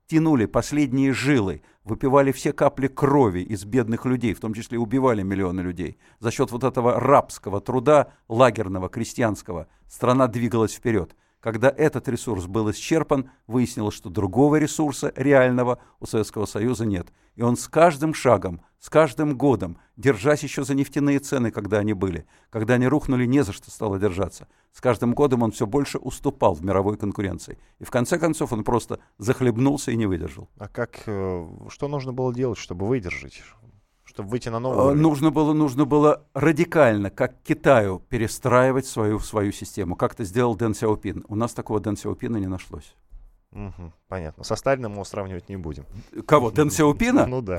тянули 0.06 0.46
последние 0.46 1.12
жилы, 1.12 1.62
выпивали 1.84 2.32
все 2.32 2.54
капли 2.54 2.88
крови 2.88 3.40
из 3.40 3.66
бедных 3.66 4.06
людей, 4.06 4.32
в 4.32 4.40
том 4.40 4.54
числе 4.54 4.78
убивали 4.78 5.22
миллионы 5.22 5.60
людей. 5.60 5.98
За 6.18 6.30
счет 6.30 6.50
вот 6.50 6.64
этого 6.64 6.98
рабского 6.98 7.60
труда, 7.60 8.12
лагерного, 8.26 8.88
крестьянского, 8.88 9.66
страна 9.86 10.28
двигалась 10.28 10.72
вперед. 10.72 11.14
Когда 11.42 11.74
этот 11.76 12.09
ресурс 12.09 12.46
был 12.46 12.70
исчерпан, 12.70 13.28
выяснилось, 13.48 13.96
что 13.96 14.11
другого 14.11 14.57
ресурса 14.57 15.12
реального 15.16 15.81
у 15.98 16.07
Советского 16.07 16.46
Союза 16.46 16.87
нет. 16.87 17.09
И 17.35 17.42
он 17.42 17.57
с 17.57 17.66
каждым 17.66 18.14
шагом, 18.14 18.61
с 18.78 18.88
каждым 18.88 19.37
годом, 19.37 19.76
держась 19.96 20.44
еще 20.44 20.62
за 20.62 20.76
нефтяные 20.76 21.18
цены, 21.18 21.50
когда 21.50 21.78
они 21.78 21.94
были, 21.94 22.26
когда 22.48 22.74
они 22.74 22.87
рухнули, 22.87 23.26
не 23.26 23.42
за 23.42 23.52
что 23.52 23.72
стало 23.72 23.98
держаться, 23.98 24.46
с 24.72 24.81
каждым 24.81 25.14
годом 25.14 25.42
он 25.42 25.50
все 25.50 25.66
больше 25.66 25.98
уступал 25.98 26.55
в 26.55 26.64
мировой 26.64 26.96
конкуренции. 26.96 27.59
И 27.81 27.85
в 27.85 27.90
конце 27.90 28.20
концов 28.20 28.52
он 28.52 28.62
просто 28.62 29.00
захлебнулся 29.18 29.90
и 29.90 29.96
не 29.96 30.07
выдержал. 30.07 30.48
А 30.59 30.68
как, 30.68 31.02
э, 31.07 31.48
что 31.70 31.88
нужно 31.88 32.12
было 32.12 32.33
делать, 32.33 32.59
чтобы 32.59 32.87
выдержать? 32.87 33.42
Чтобы 34.12 34.29
выйти 34.29 34.51
на 34.51 34.57
Э, 34.57 34.61
новый 34.61 34.85
уровень? 34.87 35.01
Нужно 35.01 35.31
было, 35.31 35.55
нужно 35.55 35.87
было 35.87 36.22
радикально, 36.35 37.09
как 37.09 37.42
Китаю, 37.42 38.03
перестраивать 38.11 38.85
свою, 38.85 39.18
свою 39.20 39.53
систему. 39.53 39.96
Как 39.96 40.12
это 40.12 40.25
сделал 40.25 40.55
Дэн 40.55 40.75
Сяопин. 40.75 41.25
У 41.29 41.35
нас 41.35 41.55
такого 41.55 41.81
Дэн 41.81 41.96
Сяопина 41.96 42.37
не 42.37 42.46
нашлось. 42.46 42.94
Мгм, 43.53 43.92
понятно. 44.09 44.44
Со 44.44 44.57
Сталиным 44.57 44.92
его 44.92 45.05
сравнивать 45.05 45.51
не 45.51 45.57
будем. 45.57 45.85
Кого? 46.27 46.51
Дэн 46.51 46.70
Сяопина? 46.70 47.27
Ну 47.27 47.42
да. 47.42 47.59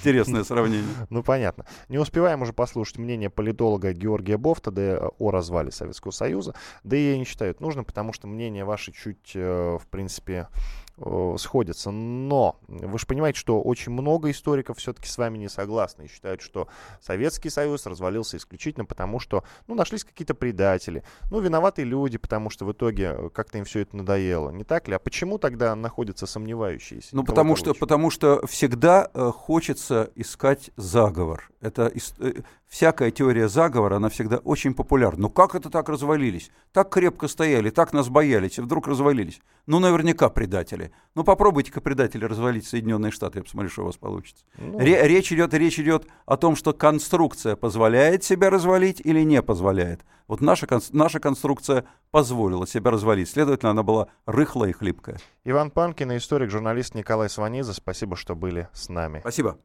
Интересное 0.00 0.42
сравнение. 0.44 0.84
Ну 1.10 1.22
понятно. 1.22 1.64
Не 1.88 1.98
успеваем 1.98 2.42
уже 2.42 2.52
послушать 2.52 2.98
мнение 2.98 3.30
политолога 3.30 3.92
Георгия 3.92 4.36
Бофтада 4.36 5.10
о 5.18 5.30
развале 5.30 5.70
Советского 5.70 6.10
Союза. 6.10 6.54
Да 6.82 6.96
и 6.96 7.12
я 7.12 7.18
не 7.18 7.24
считаю 7.24 7.52
это 7.52 7.62
нужным, 7.62 7.84
потому 7.84 8.12
что 8.12 8.26
мнения 8.26 8.64
ваши 8.64 8.92
чуть, 8.92 9.32
э, 9.34 9.78
в 9.80 9.86
принципе, 9.88 10.48
э, 10.89 10.89
сходятся. 11.38 11.90
Но 11.90 12.58
вы 12.68 12.98
же 12.98 13.06
понимаете, 13.06 13.38
что 13.38 13.60
очень 13.60 13.92
много 13.92 14.30
историков 14.30 14.78
все-таки 14.78 15.08
с 15.08 15.18
вами 15.18 15.38
не 15.38 15.48
согласны 15.48 16.04
и 16.04 16.08
считают, 16.08 16.40
что 16.40 16.68
Советский 17.00 17.50
Союз 17.50 17.86
развалился 17.86 18.36
исключительно 18.36 18.84
потому, 18.84 19.20
что 19.20 19.44
ну, 19.66 19.74
нашлись 19.74 20.04
какие-то 20.04 20.34
предатели, 20.34 21.02
ну, 21.30 21.40
виноваты 21.40 21.84
люди, 21.84 22.18
потому 22.18 22.50
что 22.50 22.64
в 22.64 22.72
итоге 22.72 23.14
э, 23.16 23.28
как-то 23.30 23.58
им 23.58 23.64
все 23.64 23.80
это 23.80 23.96
надоело. 23.96 24.50
Не 24.50 24.64
так 24.64 24.88
ли? 24.88 24.94
А 24.94 24.98
почему 24.98 25.38
тогда 25.38 25.74
находятся 25.74 26.26
сомневающиеся? 26.26 27.14
Ну, 27.14 27.24
потому 27.24 27.56
что, 27.56 27.74
потому 27.74 28.10
что 28.10 28.46
всегда 28.46 29.10
э, 29.12 29.30
хочется 29.34 30.10
искать 30.14 30.70
заговор. 30.76 31.50
Это 31.60 31.92
э, 32.18 32.32
всякая 32.70 33.10
теория 33.10 33.48
заговора, 33.48 33.96
она 33.96 34.08
всегда 34.08 34.38
очень 34.38 34.72
популярна. 34.72 35.22
Ну 35.22 35.28
как 35.28 35.54
это 35.54 35.68
так 35.68 35.88
развалились? 35.90 36.50
Так 36.72 36.88
крепко 36.90 37.28
стояли, 37.28 37.68
так 37.68 37.92
нас 37.92 38.08
боялись, 38.08 38.56
и 38.58 38.62
вдруг 38.62 38.86
развалились. 38.86 39.40
Ну, 39.66 39.78
наверняка 39.80 40.30
предатели. 40.30 40.92
Ну, 41.14 41.22
попробуйте-ка 41.24 41.80
предатели 41.80 42.24
развалить 42.24 42.66
Соединенные 42.66 43.10
Штаты, 43.12 43.40
я 43.40 43.42
посмотрю, 43.42 43.68
что 43.70 43.82
у 43.82 43.86
вас 43.86 43.96
получится. 43.96 44.44
Ну, 44.56 44.78
Ре- 44.78 45.06
речь, 45.06 45.32
идет, 45.32 45.52
речь 45.52 45.78
идет 45.78 46.06
о 46.26 46.36
том, 46.36 46.56
что 46.56 46.72
конструкция 46.72 47.56
позволяет 47.56 48.24
себя 48.24 48.48
развалить 48.50 49.00
или 49.04 49.20
не 49.20 49.42
позволяет. 49.42 50.00
Вот 50.28 50.40
наша, 50.40 50.66
конс- 50.66 50.90
наша 50.92 51.18
конструкция 51.18 51.84
позволила 52.12 52.66
себя 52.66 52.92
развалить. 52.92 53.28
Следовательно, 53.28 53.72
она 53.72 53.82
была 53.82 54.06
рыхлая 54.26 54.70
и 54.70 54.72
хлипкая. 54.72 55.18
Иван 55.44 55.72
Панкин 55.72 56.12
и 56.12 56.16
историк, 56.18 56.50
журналист 56.50 56.94
Николай 56.94 57.28
Сванидзе. 57.28 57.72
Спасибо, 57.72 58.14
что 58.16 58.36
были 58.36 58.68
с 58.72 58.88
нами. 58.88 59.18
Спасибо. 59.20 59.58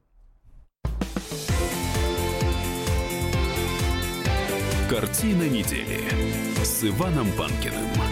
Картина 4.89 5.50
недели 5.50 6.00
с 6.63 6.84
Иваном 6.84 7.32
Панкиным. 7.32 8.04